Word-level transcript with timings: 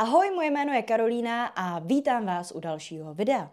Ahoj, 0.00 0.30
moje 0.34 0.50
jméno 0.50 0.72
je 0.72 0.82
Karolína 0.82 1.46
a 1.46 1.78
vítám 1.78 2.26
vás 2.26 2.52
u 2.52 2.60
dalšího 2.60 3.14
videa. 3.14 3.50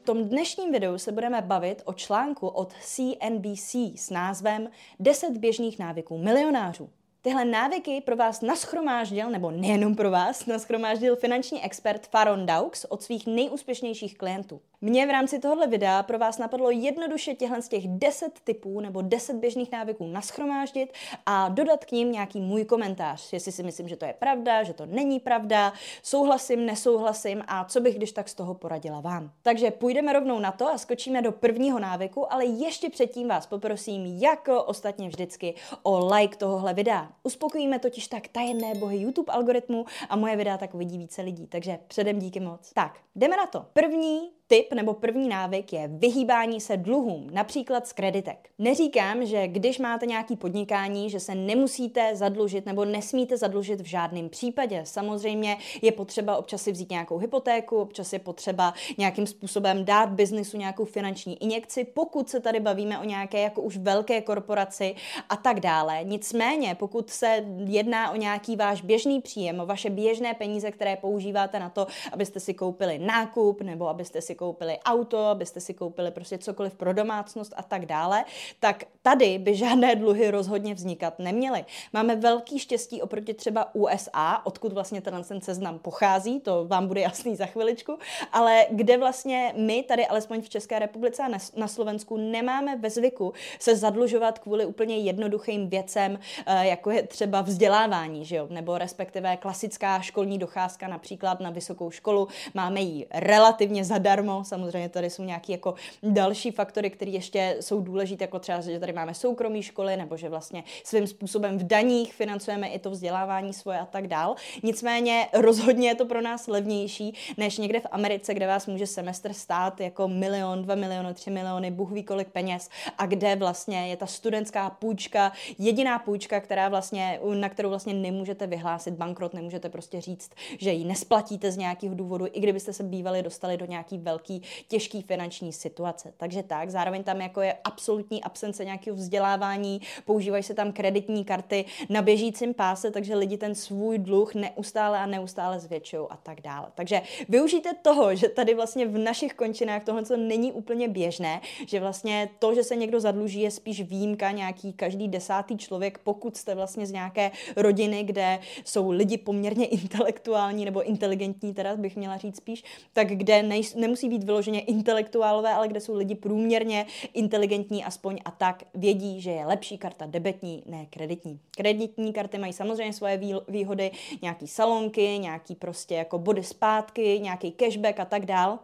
V 0.00 0.04
tom 0.04 0.24
dnešním 0.24 0.72
videu 0.72 0.98
se 0.98 1.12
budeme 1.12 1.42
bavit 1.42 1.82
o 1.84 1.92
článku 1.92 2.48
od 2.48 2.72
CNBC 2.72 3.74
s 3.96 4.10
názvem 4.10 4.70
10 5.00 5.36
běžných 5.36 5.78
návyků 5.78 6.18
milionářů. 6.18 6.90
Tyhle 7.22 7.44
návyky 7.44 8.00
pro 8.00 8.16
vás 8.16 8.40
naschromáždil, 8.40 9.30
nebo 9.30 9.50
nejenom 9.50 9.94
pro 9.94 10.10
vás, 10.10 10.46
naschromáždil 10.46 11.16
finanční 11.16 11.64
expert 11.64 12.06
Faron 12.06 12.46
Daux 12.46 12.84
od 12.84 13.02
svých 13.02 13.26
nejúspěšnějších 13.26 14.18
klientů. 14.18 14.60
Mě 14.82 15.06
v 15.06 15.10
rámci 15.10 15.38
tohohle 15.38 15.66
videa 15.66 16.02
pro 16.02 16.18
vás 16.18 16.38
napadlo 16.38 16.70
jednoduše 16.70 17.34
těchhle 17.34 17.62
z 17.62 17.68
těch 17.68 17.88
10 17.88 18.40
typů 18.44 18.80
nebo 18.80 19.02
10 19.02 19.36
běžných 19.36 19.72
návyků 19.72 20.06
naschromáždit 20.06 20.92
a 21.26 21.48
dodat 21.48 21.84
k 21.84 21.92
ním 21.92 22.12
nějaký 22.12 22.40
můj 22.40 22.64
komentář, 22.64 23.32
jestli 23.32 23.52
si 23.52 23.62
myslím, 23.62 23.88
že 23.88 23.96
to 23.96 24.04
je 24.04 24.12
pravda, 24.12 24.62
že 24.62 24.74
to 24.74 24.86
není 24.86 25.20
pravda, 25.20 25.72
souhlasím, 26.02 26.66
nesouhlasím 26.66 27.42
a 27.46 27.64
co 27.64 27.80
bych 27.80 27.96
když 27.96 28.12
tak 28.12 28.28
z 28.28 28.34
toho 28.34 28.54
poradila 28.54 29.00
vám. 29.00 29.30
Takže 29.42 29.70
půjdeme 29.70 30.12
rovnou 30.12 30.38
na 30.38 30.52
to 30.52 30.68
a 30.68 30.78
skočíme 30.78 31.22
do 31.22 31.32
prvního 31.32 31.78
návyku, 31.78 32.32
ale 32.32 32.44
ještě 32.44 32.90
předtím 32.90 33.28
vás 33.28 33.46
poprosím, 33.46 34.06
jako 34.06 34.62
ostatně 34.62 35.08
vždycky, 35.08 35.54
o 35.82 36.14
like 36.14 36.36
tohohle 36.36 36.74
videa. 36.74 37.12
Uspokojíme 37.22 37.78
totiž 37.78 38.08
tak 38.08 38.28
tajemné 38.28 38.74
bohy 38.74 38.96
YouTube 38.96 39.32
algoritmu 39.32 39.84
a 40.08 40.16
moje 40.16 40.36
videa 40.36 40.58
tak 40.58 40.74
uvidí 40.74 40.98
více 40.98 41.22
lidí, 41.22 41.46
takže 41.46 41.78
předem 41.88 42.18
díky 42.18 42.40
moc. 42.40 42.72
Tak, 42.72 42.98
jdeme 43.14 43.36
na 43.36 43.46
to. 43.46 43.66
První 43.72 44.39
Tip 44.52 44.72
nebo 44.72 44.94
první 44.94 45.28
návyk 45.28 45.72
je 45.72 45.88
vyhýbání 45.88 46.60
se 46.60 46.76
dluhům, 46.76 47.28
například 47.32 47.86
z 47.86 47.92
kreditek. 47.92 48.48
Neříkám, 48.58 49.26
že 49.26 49.48
když 49.48 49.78
máte 49.78 50.06
nějaký 50.06 50.36
podnikání, 50.36 51.10
že 51.10 51.20
se 51.20 51.34
nemusíte 51.34 52.16
zadlužit 52.16 52.66
nebo 52.66 52.84
nesmíte 52.84 53.36
zadlužit 53.36 53.80
v 53.80 53.84
žádném 53.84 54.28
případě. 54.28 54.82
Samozřejmě 54.84 55.56
je 55.82 55.92
potřeba 55.92 56.36
občas 56.36 56.62
si 56.62 56.72
vzít 56.72 56.90
nějakou 56.90 57.18
hypotéku, 57.18 57.76
občas 57.76 58.12
je 58.12 58.18
potřeba 58.18 58.74
nějakým 58.98 59.26
způsobem 59.26 59.84
dát 59.84 60.08
biznisu 60.08 60.56
nějakou 60.56 60.84
finanční 60.84 61.42
injekci, 61.42 61.84
pokud 61.84 62.28
se 62.28 62.40
tady 62.40 62.60
bavíme 62.60 62.98
o 62.98 63.04
nějaké 63.04 63.40
jako 63.40 63.62
už 63.62 63.76
velké 63.76 64.20
korporaci 64.20 64.94
a 65.28 65.36
tak 65.36 65.60
dále. 65.60 66.04
Nicméně, 66.04 66.74
pokud 66.74 67.10
se 67.10 67.44
jedná 67.66 68.10
o 68.10 68.16
nějaký 68.16 68.56
váš 68.56 68.82
běžný 68.82 69.20
příjem, 69.20 69.60
o 69.60 69.66
vaše 69.66 69.90
běžné 69.90 70.34
peníze, 70.34 70.70
které 70.70 70.96
používáte 70.96 71.60
na 71.60 71.68
to, 71.68 71.86
abyste 72.12 72.40
si 72.40 72.54
koupili 72.54 72.98
nákup 72.98 73.62
nebo 73.62 73.88
abyste 73.88 74.20
si 74.20 74.39
koupili 74.40 74.78
auto, 74.84 75.26
abyste 75.26 75.60
si 75.60 75.74
koupili 75.74 76.10
prostě 76.10 76.38
cokoliv 76.38 76.74
pro 76.74 76.92
domácnost 76.92 77.54
a 77.56 77.62
tak 77.62 77.86
dále, 77.86 78.24
tak 78.60 78.84
tady 79.02 79.38
by 79.38 79.54
žádné 79.54 79.96
dluhy 80.02 80.30
rozhodně 80.30 80.74
vznikat 80.74 81.18
neměly. 81.18 81.64
Máme 81.92 82.16
velký 82.16 82.58
štěstí 82.58 83.02
oproti 83.02 83.34
třeba 83.34 83.74
USA, 83.74 84.40
odkud 84.44 84.72
vlastně 84.72 85.00
ten, 85.00 85.24
ten 85.28 85.40
seznam 85.40 85.78
pochází, 85.78 86.40
to 86.40 86.64
vám 86.64 86.86
bude 86.86 87.00
jasný 87.00 87.36
za 87.36 87.46
chviličku, 87.46 87.98
ale 88.32 88.66
kde 88.70 88.98
vlastně 88.98 89.52
my 89.56 89.82
tady 89.82 90.06
alespoň 90.06 90.40
v 90.42 90.48
České 90.48 90.78
republice 90.78 91.22
a 91.22 91.28
na 91.56 91.68
Slovensku 91.68 92.16
nemáme 92.16 92.76
ve 92.76 92.90
zvyku 92.90 93.32
se 93.58 93.76
zadlužovat 93.76 94.38
kvůli 94.38 94.66
úplně 94.66 94.98
jednoduchým 94.98 95.68
věcem, 95.68 96.18
eh, 96.46 96.66
jako 96.66 96.90
je 96.90 97.02
třeba 97.02 97.40
vzdělávání, 97.40 98.24
že 98.24 98.36
jo? 98.36 98.46
nebo 98.50 98.78
respektive 98.78 99.36
klasická 99.36 100.00
školní 100.00 100.38
docházka 100.38 100.88
například 100.88 101.40
na 101.40 101.50
vysokou 101.50 101.90
školu, 101.90 102.28
máme 102.54 102.80
ji 102.80 103.06
relativně 103.10 103.84
zadarmo, 103.84 104.29
zadarmo. 104.30 104.44
Samozřejmě 104.44 104.88
tady 104.88 105.10
jsou 105.10 105.24
nějaké 105.24 105.52
jako 105.52 105.74
další 106.02 106.50
faktory, 106.50 106.90
které 106.90 107.10
ještě 107.10 107.56
jsou 107.60 107.80
důležité, 107.80 108.24
jako 108.24 108.38
třeba, 108.38 108.60
že 108.60 108.80
tady 108.80 108.92
máme 108.92 109.14
soukromé 109.14 109.62
školy, 109.62 109.96
nebo 109.96 110.16
že 110.16 110.28
vlastně 110.28 110.64
svým 110.84 111.06
způsobem 111.06 111.58
v 111.58 111.66
daních 111.66 112.14
financujeme 112.14 112.68
i 112.68 112.78
to 112.78 112.90
vzdělávání 112.90 113.52
svoje 113.52 113.78
a 113.78 113.86
tak 113.86 114.06
dál. 114.06 114.34
Nicméně 114.62 115.28
rozhodně 115.32 115.88
je 115.88 115.94
to 115.94 116.04
pro 116.04 116.20
nás 116.20 116.46
levnější, 116.46 117.14
než 117.36 117.58
někde 117.58 117.80
v 117.80 117.86
Americe, 117.90 118.34
kde 118.34 118.46
vás 118.46 118.66
může 118.66 118.86
semestr 118.86 119.32
stát 119.32 119.80
jako 119.80 120.08
milion, 120.08 120.62
dva 120.62 120.74
miliony, 120.74 121.14
tři 121.14 121.30
miliony, 121.30 121.70
Bůh 121.70 121.92
ví 121.92 122.02
kolik 122.02 122.28
peněz 122.28 122.68
a 122.98 123.06
kde 123.06 123.36
vlastně 123.36 123.88
je 123.88 123.96
ta 123.96 124.06
studentská 124.06 124.70
půjčka, 124.70 125.32
jediná 125.58 125.98
půjčka, 125.98 126.40
která 126.40 126.68
vlastně, 126.68 127.20
na 127.34 127.48
kterou 127.48 127.68
vlastně 127.68 127.94
nemůžete 127.94 128.46
vyhlásit 128.46 128.94
bankrot, 128.94 129.34
nemůžete 129.34 129.68
prostě 129.68 130.00
říct, 130.00 130.30
že 130.58 130.72
ji 130.72 130.84
nesplatíte 130.84 131.52
z 131.52 131.56
nějakého 131.56 131.94
důvodu, 131.94 132.26
i 132.32 132.40
kdybyste 132.40 132.72
se 132.72 132.82
bývali 132.82 133.22
dostali 133.22 133.56
do 133.56 133.66
nějaký 133.66 133.98
velký 133.98 134.19
velký, 134.20 134.42
těžký 134.68 135.02
finanční 135.02 135.52
situace. 135.52 136.12
Takže 136.16 136.42
tak, 136.42 136.70
zároveň 136.70 137.04
tam 137.04 137.20
jako 137.20 137.40
je 137.40 137.54
absolutní 137.64 138.22
absence 138.22 138.64
nějakého 138.64 138.96
vzdělávání, 138.96 139.80
používají 140.04 140.42
se 140.42 140.54
tam 140.54 140.72
kreditní 140.72 141.24
karty 141.24 141.64
na 141.88 142.02
běžícím 142.02 142.54
páse, 142.54 142.90
takže 142.90 143.14
lidi 143.14 143.36
ten 143.36 143.54
svůj 143.54 143.98
dluh 143.98 144.34
neustále 144.34 144.98
a 144.98 145.06
neustále 145.06 145.60
zvětšují 145.60 146.06
a 146.10 146.16
tak 146.16 146.40
dále. 146.40 146.66
Takže 146.74 147.02
využijte 147.28 147.74
toho, 147.82 148.14
že 148.14 148.28
tady 148.28 148.54
vlastně 148.54 148.86
v 148.86 148.98
našich 148.98 149.34
končinách 149.34 149.84
tohle 149.84 150.04
co 150.04 150.16
není 150.16 150.52
úplně 150.52 150.88
běžné, 150.88 151.40
že 151.66 151.80
vlastně 151.80 152.30
to, 152.38 152.54
že 152.54 152.64
se 152.64 152.76
někdo 152.76 153.00
zadluží, 153.00 153.40
je 153.40 153.50
spíš 153.50 153.82
výjimka 153.82 154.30
nějaký 154.30 154.72
každý 154.72 155.08
desátý 155.08 155.56
člověk, 155.56 155.98
pokud 155.98 156.36
jste 156.36 156.54
vlastně 156.54 156.86
z 156.86 156.92
nějaké 156.92 157.30
rodiny, 157.56 158.04
kde 158.04 158.38
jsou 158.64 158.90
lidi 158.90 159.18
poměrně 159.18 159.66
intelektuální 159.80 160.64
nebo 160.64 160.82
inteligentní, 160.82 161.54
teda 161.54 161.76
bych 161.76 161.96
měla 161.96 162.16
říct 162.16 162.36
spíš, 162.36 162.64
tak 162.92 163.08
kde 163.08 163.42
nej, 163.42 163.62
nemusí 163.76 163.99
být 164.08 164.24
vyloženě 164.24 164.60
intelektuálové, 164.60 165.54
ale 165.54 165.68
kde 165.68 165.80
jsou 165.80 165.94
lidi 165.94 166.14
průměrně 166.14 166.86
inteligentní 167.14 167.84
aspoň 167.84 168.18
a 168.24 168.30
tak 168.30 168.62
vědí, 168.74 169.20
že 169.20 169.30
je 169.30 169.46
lepší 169.46 169.78
karta 169.78 170.06
debetní, 170.06 170.62
ne 170.66 170.86
kreditní. 170.90 171.40
Kreditní 171.50 172.12
karty 172.12 172.38
mají 172.38 172.52
samozřejmě 172.52 172.92
svoje 172.92 173.20
výhody, 173.48 173.90
nějaký 174.22 174.46
salonky, 174.46 175.18
nějaký 175.18 175.54
prostě 175.54 175.94
jako 175.94 176.18
body 176.18 176.42
zpátky, 176.42 177.20
nějaký 177.22 177.52
cashback 177.52 178.00
a 178.00 178.04
tak 178.04 178.26
dál. 178.26 178.58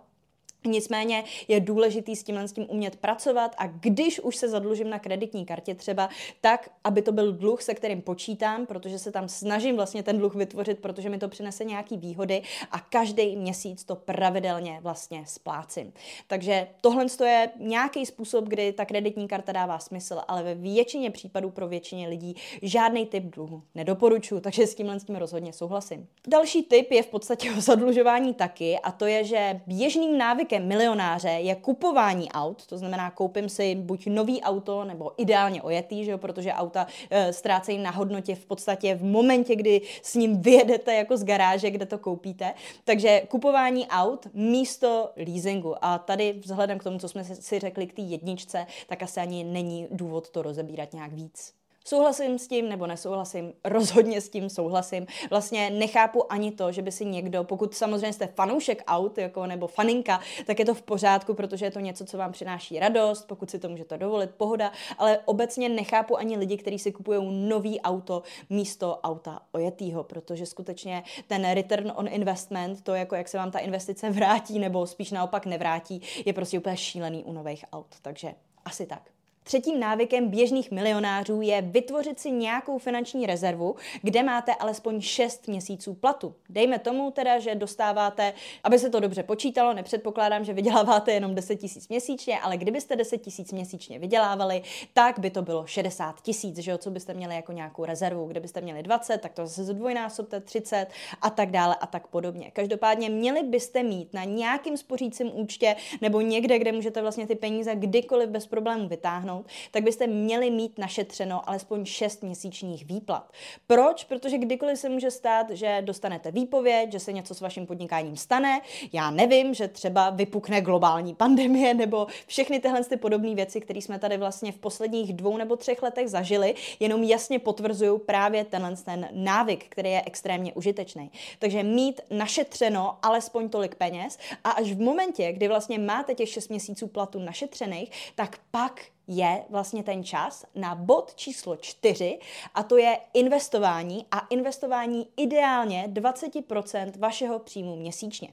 Nicméně 0.67 1.25
je 1.49 1.61
důležitý 1.61 2.17
s 2.17 2.23
tímhle 2.23 2.49
s 2.49 2.53
tím 2.53 2.67
umět 2.69 2.97
pracovat 2.97 3.55
a 3.59 3.67
když 3.67 4.21
už 4.21 4.37
se 4.37 4.49
zadlužím 4.49 4.91
na 4.91 4.99
kreditní 4.99 5.47
kartě 5.47 5.75
třeba, 5.75 6.09
tak, 6.41 6.71
aby 6.85 7.03
to 7.03 7.13
byl 7.13 7.33
dluh, 7.33 7.63
se 7.63 7.75
kterým 7.75 8.03
počítám, 8.03 8.67
protože 8.67 8.99
se 8.99 9.13
tam 9.13 9.29
snažím 9.29 9.77
vlastně 9.77 10.03
ten 10.03 10.19
dluh 10.19 10.35
vytvořit, 10.35 10.79
protože 10.79 11.09
mi 11.09 11.19
to 11.19 11.29
přinese 11.29 11.65
nějaký 11.65 11.97
výhody 11.97 12.43
a 12.71 12.81
každý 12.81 13.37
měsíc 13.37 13.85
to 13.85 13.97
pravidelně 13.97 14.79
vlastně 14.83 15.25
splácím. 15.27 15.93
Takže 16.27 16.69
tohle 16.81 17.07
je 17.25 17.51
nějaký 17.61 18.07
způsob, 18.07 18.45
kdy 18.45 18.73
ta 18.73 18.85
kreditní 18.85 19.29
karta 19.29 19.53
dává 19.53 19.79
smysl, 19.79 20.21
ale 20.29 20.43
ve 20.43 20.55
většině 20.55 21.11
případů 21.11 21.51
pro 21.51 21.69
většině 21.69 22.09
lidí 22.09 22.37
žádný 22.63 23.07
typ 23.07 23.25
dluhu 23.25 23.63
nedoporučuji, 23.75 24.41
takže 24.41 24.67
s 24.67 24.75
tímhle 24.75 25.01
s 25.01 25.05
tím 25.05 25.17
rozhodně 25.17 25.53
souhlasím. 25.53 26.07
Další 26.29 26.63
typ 26.63 26.91
je 26.91 27.03
v 27.03 27.07
podstatě 27.07 27.53
o 27.59 27.61
zadlužování 27.61 28.35
taky 28.35 28.79
a 28.79 28.93
to 28.93 29.07
je, 29.07 29.25
že 29.25 29.61
běžným 29.67 30.19
návykem 30.19 30.56
návykem 30.57 30.69
milionáře 30.69 31.29
je 31.29 31.55
kupování 31.55 32.33
aut, 32.33 32.67
to 32.67 32.79
znamená 32.79 33.11
koupím 33.11 33.49
si 33.49 33.75
buď 33.75 34.07
nový 34.07 34.43
auto 34.43 34.85
nebo 34.85 35.13
ideálně 35.17 35.63
ojetý, 35.63 36.05
že 36.05 36.11
jo, 36.11 36.19
protože 36.19 36.53
auta 36.53 36.87
e, 37.11 37.33
ztrácejí 37.33 37.79
na 37.79 37.91
hodnotě 37.91 38.35
v 38.35 38.47
podstatě 38.47 38.95
v 38.95 39.05
momentě, 39.05 39.57
kdy 39.57 39.81
s 40.03 40.15
ním 40.15 40.43
vyjedete 40.43 40.95
jako 40.95 41.17
z 41.17 41.25
garáže, 41.25 41.71
kde 41.71 41.87
to 41.87 41.99
koupíte. 41.99 42.55
Takže 42.85 43.23
kupování 43.29 43.87
aut 43.87 44.27
místo 44.35 45.11
leasingu. 45.17 45.75
A 45.81 45.99
tady 45.99 46.33
vzhledem 46.33 46.79
k 46.79 46.85
tomu, 46.85 46.99
co 46.99 47.09
jsme 47.09 47.25
si 47.25 47.59
řekli 47.59 47.87
k 47.87 47.93
té 47.93 48.03
jedničce, 48.03 48.67
tak 48.87 49.03
asi 49.03 49.21
ani 49.21 49.45
není 49.45 49.87
důvod 49.91 50.31
to 50.31 50.43
rozebírat 50.43 50.93
nějak 50.93 51.13
víc. 51.13 51.66
Souhlasím 51.89 52.39
s 52.39 52.49
tím 52.49 52.69
nebo 52.69 52.87
nesouhlasím? 52.87 53.53
Rozhodně 53.65 54.21
s 54.21 54.29
tím 54.29 54.51
souhlasím. 54.51 55.07
Vlastně 55.31 55.71
nechápu 55.71 56.33
ani 56.33 56.53
to, 56.53 56.73
že 56.73 56.83
by 56.83 56.93
si 56.93 57.05
někdo, 57.05 57.45
pokud 57.45 57.75
samozřejmě 57.75 58.13
jste 58.13 58.27
fanoušek 58.27 58.83
aut 58.87 59.19
jako, 59.19 59.47
nebo 59.47 59.67
faninka, 59.67 60.21
tak 60.47 60.59
je 60.59 60.65
to 60.65 60.75
v 60.75 60.83
pořádku, 60.83 61.35
protože 61.35 61.67
je 61.67 61.71
to 61.71 61.81
něco, 61.81 62.05
co 62.05 62.19
vám 62.19 62.33
přináší 62.33 62.79
radost, 62.79 63.25
pokud 63.29 63.51
si 63.51 63.59
to 63.59 63.69
můžete 63.69 63.99
dovolit, 63.99 64.31
pohoda, 64.31 64.73
ale 64.99 65.19
obecně 65.25 65.69
nechápu 65.69 66.19
ani 66.19 66.37
lidi, 66.37 66.57
kteří 66.57 66.79
si 66.79 66.93
kupují 66.93 67.49
nový 67.49 67.81
auto 67.81 68.23
místo 68.51 69.01
auta 69.03 69.41
ojetýho, 69.53 70.05
protože 70.05 70.47
skutečně 70.47 71.05
ten 71.27 71.51
return 71.51 71.93
on 71.97 72.09
investment, 72.09 72.85
to 72.85 72.95
jako 72.95 73.15
jak 73.15 73.29
se 73.29 73.39
vám 73.39 73.51
ta 73.51 73.59
investice 73.59 74.11
vrátí 74.11 74.59
nebo 74.59 74.87
spíš 74.87 75.11
naopak 75.11 75.47
nevrátí, 75.47 76.03
je 76.25 76.33
prostě 76.33 76.59
úplně 76.59 76.77
šílený 76.77 77.25
u 77.25 77.33
nových 77.33 77.65
aut. 77.73 77.95
Takže 78.03 78.35
asi 78.65 78.87
tak. 78.87 79.16
Třetím 79.47 79.81
návykem 79.81 80.29
běžných 80.29 80.71
milionářů 80.71 81.41
je 81.41 81.63
vytvořit 81.63 82.21
si 82.21 82.31
nějakou 82.31 82.79
finanční 82.79 83.27
rezervu, 83.27 83.77
kde 84.03 84.23
máte 84.23 84.55
alespoň 84.55 85.01
6 85.01 85.49
měsíců 85.49 85.95
platu. 85.95 86.35
Dejme 86.49 86.79
tomu 86.79 87.11
teda, 87.11 87.39
že 87.39 87.55
dostáváte, 87.55 88.33
aby 88.65 88.79
se 88.79 88.91
to 88.91 89.01
dobře 89.01 89.23
počítalo, 89.23 89.75
nepředpokládám, 89.75 90.45
že 90.45 90.53
vyděláváte 90.53 91.13
jenom 91.13 91.35
10 91.35 91.57
tisíc 91.57 91.89
měsíčně, 91.89 92.41
ale 92.41 92.57
kdybyste 92.57 92.97
10 92.97 93.19
tisíc 93.19 93.53
měsíčně 93.53 93.99
vydělávali, 93.99 94.63
tak 94.95 95.19
by 95.19 95.31
to 95.31 95.43
bylo 95.43 95.67
60 95.67 96.21
tisíc, 96.23 96.59
že 96.59 96.71
jo, 96.71 96.79
co 96.79 96.91
byste 96.91 97.15
měli 97.15 97.35
jako 97.35 97.53
nějakou 97.53 97.85
rezervu. 97.85 98.27
Kdybyste 98.27 98.61
měli 98.61 98.83
20, 98.83 99.19
tak 99.19 99.33
to 99.33 99.47
zase 99.47 99.65
zdvojnásobte 99.65 100.41
30 100.41 100.87
a 101.23 101.31
tak 101.31 101.51
dále 101.51 101.77
a 101.81 101.87
tak 101.87 102.07
podobně. 102.07 102.51
Každopádně 102.51 103.11
měli 103.11 103.43
byste 103.43 103.83
mít 103.83 104.15
na 104.15 104.25
nějakým 104.25 104.77
spořícím 104.77 105.31
účtě 105.35 105.77
nebo 106.01 106.21
někde, 106.21 106.59
kde 106.59 106.73
můžete 106.73 107.03
vlastně 107.03 107.27
ty 107.27 107.35
peníze 107.35 107.75
kdykoliv 107.75 108.29
bez 108.29 108.47
problémů 108.47 108.89
vytáhnout, 108.89 109.36
dosáhnout, 109.37 109.47
tak 109.71 109.83
byste 109.83 110.07
měli 110.07 110.51
mít 110.51 110.79
našetřeno 110.79 111.49
alespoň 111.49 111.85
6 111.85 112.23
měsíčních 112.23 112.85
výplat. 112.85 113.33
Proč? 113.67 114.05
Protože 114.05 114.39
kdykoliv 114.39 114.79
se 114.79 114.89
může 114.89 115.11
stát, 115.11 115.51
že 115.51 115.83
dostanete 115.85 116.31
výpověď, 116.31 116.93
že 116.93 117.01
se 117.01 117.13
něco 117.13 117.35
s 117.35 117.41
vaším 117.41 117.67
podnikáním 117.67 118.17
stane, 118.17 118.61
já 118.93 119.11
nevím, 119.11 119.55
že 119.55 119.69
třeba 119.69 120.11
vypukne 120.11 120.61
globální 120.61 121.15
pandemie 121.15 121.75
nebo 121.75 122.07
všechny 122.27 122.61
tyhle 122.61 122.85
ty 122.85 122.97
podobné 122.97 123.35
věci, 123.35 123.61
které 123.61 123.79
jsme 123.79 123.99
tady 123.99 124.17
vlastně 124.17 124.53
v 124.53 124.59
posledních 124.59 125.13
dvou 125.13 125.37
nebo 125.37 125.57
třech 125.57 125.83
letech 125.83 126.09
zažili, 126.09 126.55
jenom 126.81 127.03
jasně 127.03 127.39
potvrzují 127.39 128.01
právě 128.07 128.45
tenhle 128.45 128.77
ten 128.77 129.09
návyk, 129.13 129.65
který 129.69 129.91
je 129.91 130.03
extrémně 130.07 130.53
užitečný. 130.53 131.11
Takže 131.39 131.63
mít 131.63 132.01
našetřeno 132.11 132.99
alespoň 133.03 133.49
tolik 133.49 133.75
peněz 133.75 134.19
a 134.45 134.51
až 134.51 134.73
v 134.73 134.81
momentě, 134.81 135.33
kdy 135.33 135.49
vlastně 135.49 135.79
máte 135.79 136.15
těch 136.15 136.29
6 136.29 136.49
měsíců 136.49 136.87
platu 136.87 137.19
našetřených, 137.19 137.91
tak 138.15 138.39
pak 138.51 138.81
je 139.09 139.45
vlastně 139.49 139.83
ten 139.83 140.05
čas 140.05 140.45
na 140.55 140.75
bod 140.75 141.15
číslo 141.15 141.57
čtyři 141.57 142.19
a 142.55 142.63
to 142.63 142.77
je 142.77 142.99
investování 143.15 144.07
a 144.11 144.19
investování 144.19 145.09
ideálně 145.17 145.89
20% 145.93 146.99
vašeho 146.99 147.39
příjmu 147.39 147.77
měsíčně. 147.77 148.29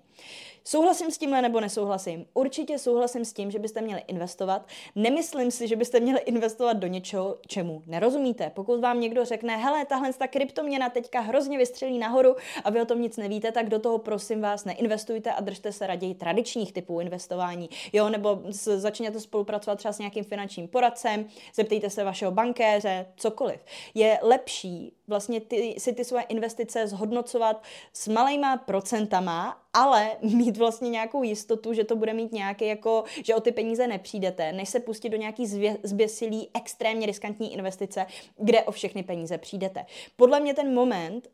Souhlasím 0.66 1.12
s 1.12 1.18
tímhle 1.18 1.42
nebo 1.42 1.60
nesouhlasím? 1.60 2.26
Určitě 2.34 2.80
souhlasím 2.80 3.26
s 3.26 3.34
tím, 3.34 3.52
že 3.52 3.60
byste 3.60 3.82
měli 3.82 4.04
investovat. 4.08 4.68
Nemyslím 4.96 5.52
si, 5.52 5.68
že 5.68 5.76
byste 5.76 6.00
měli 6.00 6.20
investovat 6.20 6.74
do 6.74 6.88
něčeho, 6.88 7.38
čemu 7.48 7.82
nerozumíte. 7.88 8.50
Pokud 8.50 8.80
vám 8.80 9.00
někdo 9.00 9.26
řekne, 9.26 9.58
hele, 9.58 9.86
tahle 9.86 10.14
ta 10.14 10.28
kryptoměna 10.28 10.90
teďka 10.90 11.20
hrozně 11.20 11.58
vystřelí 11.58 12.00
nahoru 12.00 12.36
a 12.64 12.70
vy 12.70 12.82
o 12.82 12.86
tom 12.86 13.02
nic 13.02 13.18
nevíte, 13.18 13.52
tak 13.52 13.70
do 13.70 13.80
toho 13.80 13.98
prosím 13.98 14.42
vás 14.42 14.66
neinvestujte 14.66 15.32
a 15.32 15.42
držte 15.42 15.72
se 15.72 15.88
raději 15.88 16.16
tradičních 16.16 16.74
typů 16.74 17.00
investování. 17.00 17.70
Jo, 17.94 18.10
nebo 18.10 18.42
začněte 18.76 19.20
spolupracovat 19.20 19.76
třeba 19.76 19.92
s 19.92 20.00
nějakým 20.00 20.24
finančním 20.24 20.68
poradcem, 20.68 21.28
zeptejte 21.56 21.90
se 21.90 22.04
vašeho 22.04 22.32
bankéře, 22.32 23.06
cokoliv. 23.16 23.60
Je 23.94 24.20
lepší 24.22 24.94
vlastně 25.08 25.42
ty, 25.42 25.76
si 25.78 25.94
ty 25.94 26.06
svoje 26.06 26.24
investice 26.24 26.88
zhodnocovat 26.88 27.64
s 27.94 28.08
malejma 28.08 28.58
procentama, 28.58 29.63
ale 29.74 30.12
mít 30.22 30.58
vlastně 30.58 30.90
nějakou 30.90 31.24
jistotu, 31.24 31.74
že 31.74 31.84
to 31.84 31.96
bude 31.96 32.14
mít 32.14 32.32
nějaký 32.32 32.68
jako, 32.68 33.04
že 33.24 33.36
o 33.36 33.42
ty 33.42 33.52
peníze 33.52 33.88
nepřijdete, 33.88 34.52
než 34.52 34.70
se 34.70 34.80
pustit 34.80 35.10
do 35.10 35.18
nějaký 35.18 35.48
zvě, 35.48 35.78
zběsilý, 35.84 36.50
extrémně 36.54 37.06
riskantní 37.06 37.54
investice, 37.54 38.06
kde 38.38 38.64
o 38.64 38.72
všechny 38.72 39.04
peníze 39.04 39.38
přijdete. 39.38 39.86
Podle 40.16 40.40
mě 40.40 40.54
ten 40.54 40.74
moment, 40.74 41.30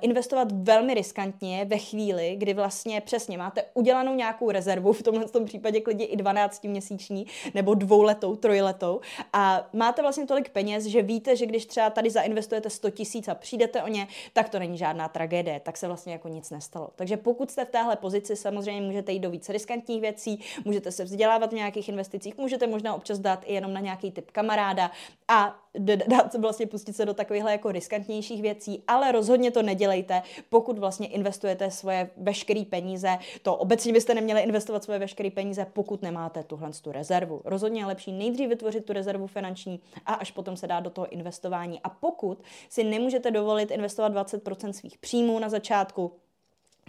investovat 0.00 0.48
velmi 0.52 0.94
riskantně 0.94 1.64
ve 1.64 1.78
chvíli, 1.78 2.36
kdy 2.38 2.54
vlastně 2.54 3.00
přesně 3.00 3.38
máte 3.38 3.64
udělanou 3.74 4.14
nějakou 4.14 4.50
rezervu, 4.50 4.92
v 4.92 5.02
tomhle 5.02 5.28
tom 5.28 5.44
případě 5.44 5.80
klidně 5.80 6.06
i 6.06 6.16
12 6.16 6.64
měsíční 6.64 7.26
nebo 7.54 7.74
dvouletou, 7.74 8.36
trojletou 8.36 9.00
a 9.32 9.68
máte 9.72 10.02
vlastně 10.02 10.26
tolik 10.26 10.48
peněz, 10.48 10.84
že 10.84 11.02
víte, 11.02 11.36
že 11.36 11.46
když 11.46 11.66
třeba 11.66 11.90
tady 11.90 12.10
zainvestujete 12.10 12.70
100 12.70 12.90
tisíc 12.90 13.28
a 13.28 13.34
přijdete 13.34 13.82
o 13.82 13.88
ně, 13.88 14.06
tak 14.32 14.48
to 14.48 14.58
není 14.58 14.78
žádná 14.78 15.08
tragédie, 15.08 15.60
tak 15.60 15.76
se 15.76 15.86
vlastně 15.86 16.12
jako 16.12 16.28
nic 16.28 16.50
nestalo. 16.50 16.88
Takže 16.96 17.16
pokud 17.16 17.50
jste 17.50 17.64
v 17.64 17.70
téhle 17.70 17.96
pozici, 17.96 18.36
samozřejmě 18.36 18.80
můžete 18.80 19.12
jít 19.12 19.20
do 19.20 19.30
více 19.30 19.52
riskantních 19.52 20.00
věcí, 20.00 20.40
můžete 20.64 20.92
se 20.92 21.04
vzdělávat 21.04 21.52
v 21.52 21.56
nějakých 21.56 21.88
investicích, 21.88 22.38
můžete 22.38 22.66
možná 22.66 22.94
občas 22.94 23.18
dát 23.18 23.44
i 23.46 23.54
jenom 23.54 23.72
na 23.72 23.80
nějaký 23.80 24.10
typ 24.10 24.30
kamaráda 24.30 24.90
a 25.28 25.63
dát 25.78 26.32
se 26.32 26.38
vlastně 26.38 26.66
pustit 26.66 26.96
se 26.96 27.06
do 27.06 27.14
takovýchhle 27.14 27.52
jako 27.52 27.72
riskantnějších 27.72 28.42
věcí, 28.42 28.82
ale 28.88 29.12
rozhodně 29.12 29.50
to 29.50 29.62
nedělejte, 29.62 30.22
pokud 30.48 30.78
vlastně 30.78 31.06
investujete 31.06 31.70
svoje 31.70 32.10
veškeré 32.16 32.64
peníze. 32.70 33.18
To 33.42 33.56
obecně 33.56 33.92
byste 33.92 34.14
neměli 34.14 34.40
investovat 34.40 34.84
svoje 34.84 34.98
veškeré 34.98 35.30
peníze, 35.30 35.66
pokud 35.72 36.02
nemáte 36.02 36.42
tuhle 36.42 36.70
tu 36.82 36.92
rezervu. 36.92 37.40
Rozhodně 37.44 37.80
je 37.80 37.86
lepší 37.86 38.12
nejdřív 38.12 38.48
vytvořit 38.48 38.84
tu 38.84 38.92
rezervu 38.92 39.26
finanční 39.26 39.80
a 40.06 40.14
až 40.14 40.30
potom 40.30 40.56
se 40.56 40.66
dát 40.66 40.80
do 40.80 40.90
toho 40.90 41.08
investování. 41.08 41.80
A 41.84 41.88
pokud 41.88 42.42
si 42.68 42.84
nemůžete 42.84 43.30
dovolit 43.30 43.70
investovat 43.70 44.12
20% 44.12 44.70
svých 44.70 44.98
příjmů 44.98 45.38
na 45.38 45.48
začátku, 45.48 46.12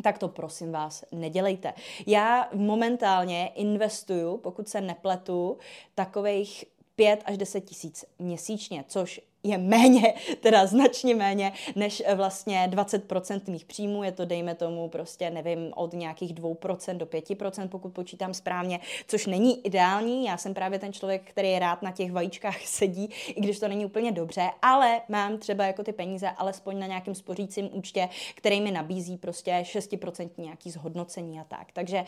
tak 0.02 0.18
to 0.18 0.28
prosím 0.28 0.72
vás 0.72 1.06
nedělejte. 1.12 1.74
Já 2.08 2.50
momentálně 2.54 3.52
investuju, 3.56 4.38
pokud 4.38 4.70
se 4.70 4.82
nepletu, 4.82 5.58
takových 5.96 6.66
5 6.96 7.24
až 7.26 7.38
10 7.38 7.62
tisíc 7.62 8.06
měsíčně, 8.20 8.86
což 8.88 9.22
je 9.46 9.58
méně, 9.58 10.14
teda 10.40 10.66
značně 10.66 11.16
méně, 11.16 11.52
než 11.76 12.04
eh, 12.06 12.16
vlastně 12.16 12.70
20% 12.72 13.52
mých 13.52 13.66
příjmů, 13.66 14.04
je 14.04 14.12
to 14.12 14.26
dejme 14.26 14.56
tomu 14.56 14.90
prostě, 14.90 15.30
nevím, 15.30 15.72
od 15.76 15.94
nějakých 15.94 16.34
2% 16.34 16.98
do 16.98 17.06
5%, 17.06 17.68
pokud 17.68 17.94
počítám 17.94 18.34
správně, 18.34 18.80
což 19.08 19.26
není 19.26 19.66
ideální, 19.66 20.26
já 20.26 20.38
jsem 20.38 20.54
právě 20.54 20.80
ten 20.80 20.94
člověk, 20.94 21.22
který 21.30 21.60
rád 21.60 21.82
na 21.82 21.92
těch 21.92 22.12
vajíčkách 22.12 22.62
sedí, 22.66 23.10
i 23.28 23.42
když 23.42 23.60
to 23.60 23.68
není 23.68 23.86
úplně 23.86 24.12
dobře, 24.12 24.50
ale 24.62 25.02
mám 25.10 25.38
třeba 25.38 25.66
jako 25.66 25.84
ty 25.84 25.94
peníze 25.94 26.30
alespoň 26.30 26.80
na 26.80 26.88
nějakém 26.88 27.16
spořícím 27.16 27.70
účtě, 27.72 28.10
který 28.36 28.62
mi 28.62 28.72
nabízí 28.72 29.18
prostě 29.18 29.52
6% 29.52 30.30
nějaký 30.38 30.72
zhodnocení 30.72 31.40
a 31.40 31.44
tak. 31.44 31.68
Takže 31.74 32.00
uh, 32.00 32.06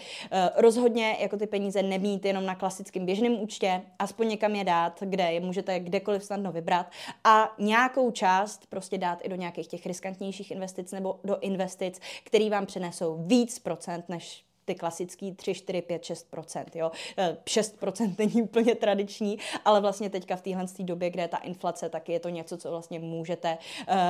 rozhodně 0.56 1.18
jako 1.20 1.38
ty 1.38 1.48
peníze 1.48 1.84
nemít 1.84 2.26
jenom 2.26 2.46
na 2.46 2.56
klasickém 2.56 3.06
běžném 3.06 3.42
účtě, 3.42 3.82
aspoň 4.00 4.28
někam 4.28 4.56
je 4.56 4.64
dát, 4.64 5.00
kde 5.02 5.24
je 5.24 5.40
můžete 5.40 5.80
kdekoliv 5.80 6.24
snadno 6.24 6.52
vybrat 6.52 6.88
a 7.28 7.56
nějakou 7.58 8.12
část 8.12 8.68
prostě 8.70 8.98
dát 8.98 9.20
i 9.24 9.30
do 9.30 9.36
nějakých 9.36 9.68
těch 9.68 9.86
riskantnějších 9.86 10.52
investic 10.52 10.92
nebo 10.92 11.20
do 11.24 11.40
investic, 11.40 12.00
které 12.24 12.50
vám 12.50 12.66
přinesou 12.66 13.24
víc 13.26 13.60
procent 13.60 14.10
než 14.10 14.46
ty 14.66 14.76
klasický 14.76 15.36
3, 15.36 15.54
4, 15.54 15.82
5, 15.82 16.04
6 16.04 16.28
jo. 16.76 16.92
6 17.48 17.84
e, 17.84 18.08
není 18.18 18.42
úplně 18.42 18.76
tradiční, 18.76 19.38
ale 19.66 19.82
vlastně 19.82 20.10
teďka 20.10 20.36
v 20.36 20.42
téhle 20.42 20.66
době, 20.80 21.10
kde 21.10 21.22
je 21.22 21.28
ta 21.28 21.38
inflace, 21.38 21.90
tak 21.90 22.10
je 22.10 22.20
to 22.20 22.30
něco, 22.30 22.58
co 22.58 22.72
vlastně 22.72 23.00
můžete 23.00 23.58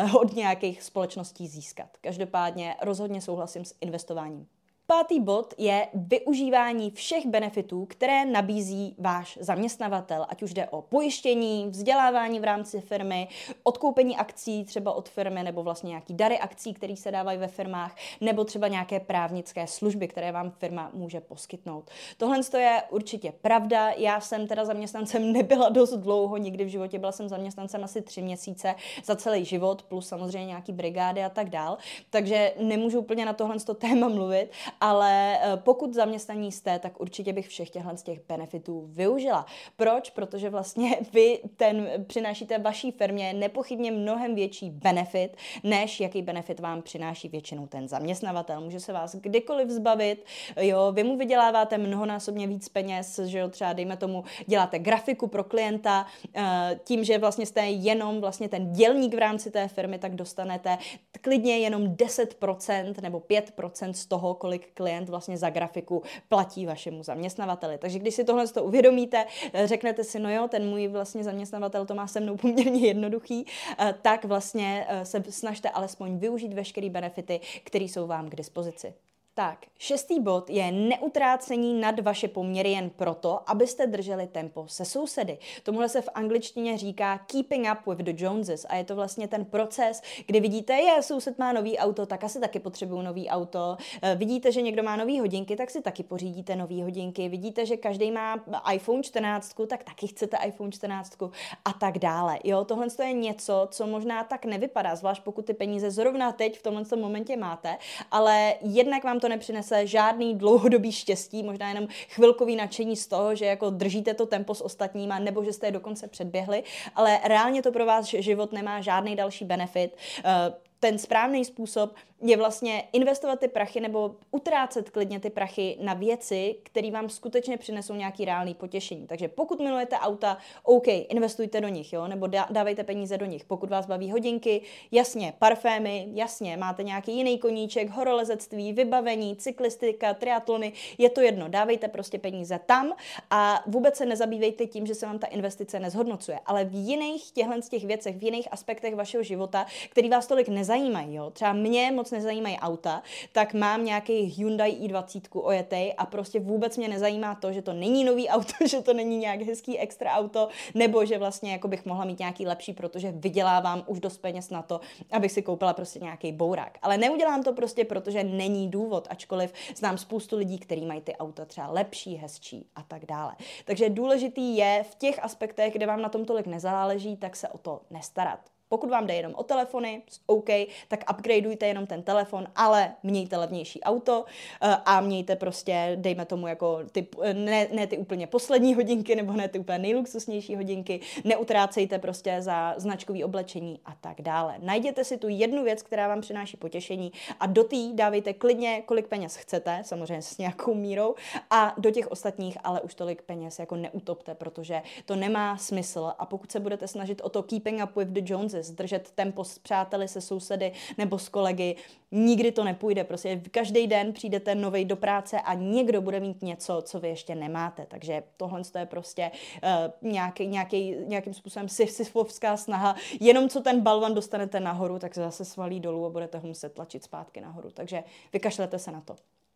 uh, 0.06 0.16
od 0.16 0.36
nějakých 0.36 0.84
společností 0.84 1.48
získat. 1.48 1.90
Každopádně 2.02 2.76
rozhodně 2.82 3.22
souhlasím 3.22 3.66
s 3.66 3.76
investováním. 3.82 4.48
Pátý 4.90 5.20
bod 5.20 5.54
je 5.58 5.88
využívání 5.94 6.92
všech 6.92 7.26
benefitů, 7.26 7.86
které 7.86 8.26
nabízí 8.26 8.96
váš 8.98 9.38
zaměstnavatel, 9.42 10.26
ať 10.30 10.44
už 10.44 10.54
jde 10.54 10.70
o 10.70 10.82
pojištění, 10.82 11.68
vzdělávání 11.70 12.40
v 12.40 12.44
rámci 12.44 12.82
firmy, 12.82 13.28
odkoupení 13.64 14.18
akcí 14.18 14.66
třeba 14.66 14.92
od 14.92 15.10
firmy, 15.10 15.44
nebo 15.44 15.64
vlastně 15.64 15.88
nějaký 15.88 16.14
dary 16.14 16.40
akcí, 16.40 16.74
které 16.74 16.96
se 16.96 17.12
dávají 17.12 17.38
ve 17.38 17.48
firmách, 17.48 17.96
nebo 18.22 18.44
třeba 18.44 18.68
nějaké 18.68 19.00
právnické 19.00 19.68
služby, 19.68 20.08
které 20.08 20.32
vám 20.32 20.52
firma 20.52 20.92
může 20.94 21.22
poskytnout. 21.22 21.90
Tohle 22.18 22.40
je 22.58 22.84
určitě 22.90 23.34
pravda. 23.42 23.90
Já 23.90 24.20
jsem 24.20 24.48
teda 24.48 24.66
zaměstnancem 24.66 25.32
nebyla 25.32 25.70
dost 25.70 25.94
dlouho, 25.94 26.38
nikdy 26.38 26.66
v 26.66 26.70
životě 26.70 27.00
byla 27.00 27.12
jsem 27.12 27.30
zaměstnancem 27.30 27.84
asi 27.84 28.02
tři 28.02 28.22
měsíce 28.22 28.76
za 29.04 29.16
celý 29.16 29.46
život, 29.46 29.84
plus 29.84 30.08
samozřejmě 30.08 30.46
nějaký 30.46 30.72
brigády 30.72 31.24
a 31.24 31.30
tak 31.30 31.50
dál. 31.50 31.78
Takže 32.10 32.54
nemůžu 32.60 33.00
úplně 33.00 33.26
na 33.26 33.34
tohle 33.34 33.56
téma 33.80 34.08
mluvit, 34.08 34.52
ale 34.82 35.38
eh, 35.42 35.58
pokud 35.58 35.94
zaměstnaní 35.94 36.52
jste, 36.52 36.80
tak 36.80 37.00
určitě 37.00 37.34
bych 37.34 37.48
všech 37.48 37.70
těchto 37.70 37.98
z 37.98 38.04
těch 38.04 38.20
benefitů 38.28 38.84
využila. 38.88 39.46
Proč? 39.76 40.10
Protože 40.10 40.50
vlastně 40.50 40.98
vy 41.14 41.40
ten 41.56 41.90
přinášíte 42.08 42.58
vaší 42.58 42.92
firmě 42.92 43.34
nepochybně 43.34 43.92
mnohem 43.92 44.36
větší 44.36 44.70
benefit, 44.70 45.38
než 45.64 46.00
jaký 46.00 46.22
benefit 46.22 46.60
vám 46.60 46.82
přináší 46.82 47.30
většinou 47.30 47.68
ten 47.68 47.88
zaměstnavatel. 47.88 48.62
Může 48.62 48.80
se 48.80 48.94
vás 48.94 49.16
kdykoliv 49.16 49.70
zbavit, 49.70 50.26
jo, 50.62 50.92
vy 50.92 51.04
mu 51.04 51.18
vyděláváte 51.18 51.78
mnohonásobně 51.78 52.48
víc 52.48 52.70
peněz, 52.70 53.20
že 53.20 53.40
jo, 53.40 53.50
třeba 53.50 53.74
dejme 53.74 53.98
tomu, 53.98 54.24
děláte 54.46 54.80
grafiku 54.80 55.28
pro 55.28 55.44
klienta, 55.44 56.06
eh, 56.36 56.80
tím, 56.84 57.04
že 57.04 57.18
vlastně 57.18 57.46
jste 57.46 57.62
jenom 57.66 58.22
vlastně 58.22 58.50
ten 58.50 58.72
dělník 58.74 59.14
v 59.14 59.20
rámci 59.20 59.52
té 59.52 59.68
firmy, 59.68 60.00
tak 60.00 60.16
dostanete 60.16 60.78
klidně 61.22 61.58
jenom 61.58 61.88
10% 61.88 63.02
nebo 63.02 63.20
5% 63.20 63.94
z 63.94 64.06
toho, 64.06 64.34
kolik 64.34 64.67
klient 64.74 65.10
vlastně 65.10 65.38
za 65.38 65.50
grafiku 65.50 66.04
platí 66.30 66.66
vašemu 66.66 67.04
zaměstnavateli. 67.04 67.78
Takže 67.78 68.00
když 68.00 68.16
si 68.16 68.24
tohle 68.24 68.48
to 68.48 68.64
uvědomíte, 68.64 69.26
eh, 69.54 69.68
řeknete 69.68 70.04
si, 70.04 70.20
no 70.20 70.34
jo, 70.34 70.48
ten 70.48 70.70
můj 70.70 70.88
vlastně 70.88 71.24
zaměstnavatel 71.24 71.86
to 71.86 71.96
má 71.96 72.08
se 72.08 72.20
mnou 72.20 72.38
poměrně 72.42 72.88
jednoduchý, 72.88 73.46
eh, 73.80 73.96
tak 74.02 74.26
vlastně 74.26 74.86
eh, 74.90 75.06
se 75.06 75.24
snažte 75.30 75.70
alespoň 75.70 76.18
využít 76.18 76.54
veškeré 76.54 76.90
benefity, 76.90 77.40
které 77.64 77.86
jsou 77.86 78.08
vám 78.08 78.30
k 78.30 78.36
dispozici. 78.36 78.94
Tak, 79.38 79.66
šestý 79.80 80.20
bod 80.20 80.50
je 80.50 80.72
neutrácení 80.72 81.74
nad 81.74 82.00
vaše 82.00 82.28
poměry 82.28 82.72
jen 82.72 82.90
proto, 82.90 83.40
abyste 83.50 83.88
drželi 83.88 84.28
tempo 84.28 84.66
se 84.68 84.86
sousedy. 84.86 85.38
Tomuhle 85.64 85.90
se 85.90 86.02
v 86.02 86.10
angličtině 86.16 86.78
říká 86.78 87.18
keeping 87.18 87.68
up 87.72 87.88
with 87.88 88.06
the 88.06 88.24
Joneses 88.24 88.66
a 88.70 88.76
je 88.76 88.84
to 88.84 88.96
vlastně 88.96 89.28
ten 89.28 89.46
proces, 89.46 90.02
kdy 90.26 90.40
vidíte, 90.40 90.74
je, 90.74 91.04
soused 91.04 91.40
má 91.40 91.54
nový 91.54 91.78
auto, 91.78 92.06
tak 92.06 92.24
asi 92.24 92.40
taky 92.40 92.60
potřebuju 92.60 93.02
nový 93.02 93.30
auto. 93.30 93.78
E, 94.02 94.16
vidíte, 94.16 94.52
že 94.52 94.62
někdo 94.62 94.84
má 94.84 94.96
nový 94.96 95.20
hodinky, 95.20 95.56
tak 95.56 95.70
si 95.70 95.82
taky 95.82 96.04
pořídíte 96.04 96.56
nový 96.56 96.84
hodinky. 96.84 97.30
Vidíte, 97.30 97.66
že 97.66 97.78
každý 97.78 98.12
má 98.12 98.44
iPhone 98.74 99.04
14, 99.04 99.54
tak 99.68 99.84
taky 99.84 100.08
chcete 100.08 100.38
iPhone 100.46 100.72
14 100.72 101.18
a 101.66 101.74
tak 101.74 101.98
dále. 101.98 102.40
Jo, 102.44 102.66
tohle 102.66 102.88
je 103.00 103.14
něco, 103.14 103.68
co 103.72 103.88
možná 103.88 104.24
tak 104.24 104.46
nevypadá, 104.46 104.96
zvlášť 104.96 105.24
pokud 105.24 105.46
ty 105.46 105.54
peníze 105.54 105.92
zrovna 105.92 106.32
teď 106.32 106.60
v 106.60 106.64
tomhle 106.64 106.84
momentě 106.96 107.38
máte, 107.38 107.78
ale 108.12 108.54
jednak 108.62 109.04
vám 109.04 109.20
to 109.20 109.27
to 109.28 109.30
nepřinese 109.30 109.88
žádný 109.88 110.36
dlouhodobý 110.36 110.92
štěstí, 110.92 111.44
možná 111.44 111.70
jenom 111.70 111.88
chvilkový 112.10 112.56
nadšení 112.56 112.96
z 112.96 113.08
toho, 113.08 113.36
že 113.36 113.46
jako 113.46 113.70
držíte 113.70 114.14
to 114.14 114.26
tempo 114.26 114.56
s 114.56 114.62
ostatníma, 114.62 115.20
nebo 115.20 115.44
že 115.44 115.54
jste 115.54 115.68
je 115.68 115.72
dokonce 115.72 116.08
předběhli, 116.08 116.64
ale 116.96 117.20
reálně 117.24 117.62
to 117.62 117.72
pro 117.72 117.86
vás 117.86 118.06
život 118.06 118.52
nemá 118.52 118.82
žádný 118.82 119.16
další 119.16 119.46
benefit. 119.46 119.96
Uh, 120.26 120.32
ten 120.80 120.98
správný 120.98 121.46
způsob 121.46 121.96
je 122.22 122.38
vlastně 122.38 122.84
investovat 122.94 123.40
ty 123.40 123.48
prachy 123.48 123.80
nebo 123.80 124.16
utrácet 124.32 124.90
klidně 124.90 125.20
ty 125.20 125.30
prachy 125.30 125.78
na 125.82 125.94
věci, 125.94 126.56
které 126.64 126.92
vám 126.92 127.10
skutečně 127.10 127.58
přinesou 127.58 127.94
nějaký 127.94 128.26
reálný 128.26 128.54
potěšení. 128.54 129.08
Takže 129.08 129.28
pokud 129.28 129.60
milujete 129.60 129.96
auta, 129.96 130.38
OK, 130.64 130.88
investujte 130.88 131.62
do 131.62 131.68
nich, 131.68 131.94
jo, 131.94 132.08
nebo 132.08 132.28
dávejte 132.50 132.84
peníze 132.84 133.18
do 133.18 133.26
nich. 133.26 133.46
Pokud 133.46 133.70
vás 133.70 133.86
baví 133.86 134.12
hodinky, 134.12 134.62
jasně, 134.92 135.34
parfémy, 135.40 136.08
jasně, 136.14 136.58
máte 136.58 136.84
nějaký 136.84 137.18
jiný 137.18 137.40
koníček, 137.40 137.90
horolezectví, 137.90 138.74
vybavení, 138.74 139.36
cyklistika, 139.36 140.14
triatlony, 140.14 140.74
je 140.98 141.10
to 141.10 141.22
jedno, 141.22 141.48
dávejte 141.48 141.88
prostě 141.88 142.20
peníze 142.20 142.60
tam 142.66 142.94
a 143.30 143.64
vůbec 143.68 143.96
se 143.96 144.06
nezabývejte 144.06 144.66
tím, 144.66 144.86
že 144.86 144.96
se 144.96 145.06
vám 145.06 145.20
ta 145.20 145.28
investice 145.28 145.80
nezhodnocuje. 145.80 146.40
Ale 146.46 146.66
v 146.66 146.74
jiných 146.74 147.32
těchto 147.32 147.48
těch 147.70 147.86
věcech, 147.86 148.16
v 148.16 148.24
jiných 148.24 148.48
aspektech 148.52 148.96
vašeho 148.96 149.24
života, 149.24 149.66
který 149.90 150.10
vás 150.10 150.28
tolik 150.28 150.50
nezajímají, 150.50 151.16
jo, 151.16 151.30
třeba 151.30 151.54
mě 151.54 151.92
moc 151.92 152.07
moc 152.08 152.12
nezajímají 152.12 152.58
auta, 152.58 153.04
tak 153.32 153.54
mám 153.54 153.86
nějaký 153.86 154.14
Hyundai 154.14 154.72
i20 154.72 155.22
ojetej 155.32 155.94
a 155.98 156.06
prostě 156.06 156.40
vůbec 156.40 156.78
mě 156.78 156.88
nezajímá 156.88 157.36
to, 157.36 157.52
že 157.52 157.62
to 157.62 157.74
není 157.74 158.04
nový 158.04 158.30
auto, 158.30 158.54
že 158.68 158.82
to 158.82 158.94
není 158.94 159.18
nějak 159.18 159.42
hezký 159.42 159.80
extra 159.80 160.14
auto, 160.14 160.50
nebo 160.74 161.06
že 161.06 161.18
vlastně 161.18 161.52
jako 161.52 161.68
bych 161.68 161.86
mohla 161.86 162.06
mít 162.06 162.20
nějaký 162.20 162.48
lepší, 162.48 162.74
protože 162.74 163.12
vydělávám 163.12 163.84
už 163.88 164.00
dost 164.00 164.18
peněz 164.18 164.50
na 164.50 164.62
to, 164.62 164.80
abych 165.12 165.32
si 165.32 165.42
koupila 165.42 165.74
prostě 165.74 166.00
nějaký 166.00 166.32
bourák. 166.32 166.78
Ale 166.82 166.98
neudělám 166.98 167.44
to 167.44 167.54
prostě, 167.54 167.86
protože 167.86 168.24
není 168.24 168.70
důvod, 168.70 169.08
ačkoliv 169.10 169.54
znám 169.76 169.98
spoustu 169.98 170.38
lidí, 170.38 170.60
kteří 170.60 170.86
mají 170.86 171.02
ty 171.02 171.16
auta 171.16 171.46
třeba 171.46 171.68
lepší, 171.68 172.16
hezčí 172.16 172.68
a 172.76 172.84
tak 172.84 173.06
dále. 173.06 173.36
Takže 173.66 173.90
důležitý 173.90 174.58
je 174.58 174.86
v 174.92 174.96
těch 174.96 175.24
aspektech, 175.24 175.74
kde 175.74 175.86
vám 175.86 176.02
na 176.02 176.10
tom 176.10 176.26
tolik 176.26 176.48
nezáleží, 176.48 177.18
tak 177.18 177.36
se 177.36 177.48
o 177.48 177.58
to 177.58 177.82
nestarat. 177.90 178.57
Pokud 178.70 178.90
vám 178.90 179.08
jde 179.08 179.14
jenom 179.14 179.34
o 179.36 179.44
telefony, 179.44 180.02
OK, 180.26 180.50
tak 180.88 181.04
upgradeujte 181.12 181.68
jenom 181.68 181.88
ten 181.88 182.04
telefon, 182.04 182.48
ale 182.56 182.94
mějte 183.04 183.38
levnější 183.38 183.82
auto 183.82 184.20
uh, 184.20 184.74
a 184.86 185.02
mějte 185.02 185.36
prostě, 185.36 185.92
dejme 185.96 186.26
tomu 186.26 186.48
jako 186.48 186.80
ty, 186.92 187.08
ne, 187.34 187.68
ne 187.72 187.88
ty 187.88 187.98
úplně 187.98 188.28
poslední 188.28 188.76
hodinky, 188.76 189.16
nebo 189.16 189.34
ne 189.34 189.48
ty 189.48 189.60
úplně 189.60 189.80
nejluxusnější 189.80 190.56
hodinky, 190.56 191.00
neutrácejte 191.24 192.00
prostě 192.00 192.42
za 192.42 192.74
značkový 192.78 193.24
oblečení 193.24 193.80
a 193.86 193.96
tak 194.02 194.22
dále. 194.22 194.56
Najděte 194.60 195.04
si 195.04 195.18
tu 195.18 195.28
jednu 195.30 195.64
věc, 195.64 195.84
která 195.84 196.08
vám 196.08 196.22
přináší 196.22 196.58
potěšení 196.58 197.12
a 197.40 197.46
do 197.46 197.64
té 197.64 197.76
dávejte 197.94 198.34
klidně, 198.34 198.82
kolik 198.86 199.08
peněz 199.08 199.36
chcete, 199.36 199.82
samozřejmě 199.86 200.22
s 200.22 200.38
nějakou 200.38 200.74
mírou, 200.74 201.16
a 201.50 201.74
do 201.78 201.92
těch 201.92 202.12
ostatních 202.12 202.58
ale 202.64 202.82
už 202.82 202.96
tolik 202.96 203.22
peněz 203.22 203.60
jako 203.60 203.76
neutopte, 203.76 204.36
protože 204.36 204.82
to 205.06 205.16
nemá 205.16 205.58
smysl 205.58 206.14
a 206.20 206.26
pokud 206.26 206.52
se 206.52 206.60
budete 206.60 206.88
snažit 206.88 207.22
o 207.22 207.30
to 207.30 207.44
keeping 207.44 207.84
up 207.84 207.96
with 207.96 208.08
the 208.08 208.22
Joneses, 208.24 208.57
práci, 208.58 208.64
zdržet 208.64 209.12
tempo 209.12 209.44
s 209.44 209.60
přáteli, 209.60 210.08
se 210.08 210.22
sousedy 210.22 210.72
nebo 210.98 211.20
s 211.20 211.30
kolegy. 211.30 211.76
Nikdy 212.12 212.52
to 212.52 212.64
nepůjde. 212.64 213.04
Prostě 213.04 213.42
každý 213.52 213.88
den 213.88 214.14
přijdete 214.14 214.56
novej 214.56 214.86
do 214.86 214.96
práce 214.96 215.42
a 215.42 215.54
někdo 215.54 216.02
bude 216.02 216.20
mít 216.20 216.42
něco, 216.42 216.82
co 216.82 217.00
vy 217.00 217.10
ještě 217.10 217.36
nemáte. 217.36 217.86
Takže 217.86 218.24
tohle 218.38 218.62
je 218.80 218.86
prostě 218.86 219.32
uh, 219.64 220.12
nějaký, 220.12 220.48
nějaký, 220.48 220.96
nějakým 221.08 221.34
způsobem 221.34 221.70
sisyfovská 221.70 222.58
snaha. 222.58 222.96
Jenom 223.20 223.50
co 223.50 223.62
ten 223.62 223.82
balvan 223.82 224.14
dostanete 224.14 224.60
nahoru, 224.60 225.00
tak 225.00 225.14
se 225.14 225.22
zase 225.22 225.46
svalí 225.46 225.80
dolů 225.80 226.06
a 226.06 226.10
budete 226.10 226.38
ho 226.38 226.48
muset 226.48 226.74
tlačit 226.74 227.04
zpátky 227.04 227.42
nahoru. 227.42 227.70
Takže 227.72 228.04
vykašlete 228.34 228.80
se 228.80 228.92
na 228.92 229.02
to. 229.02 229.16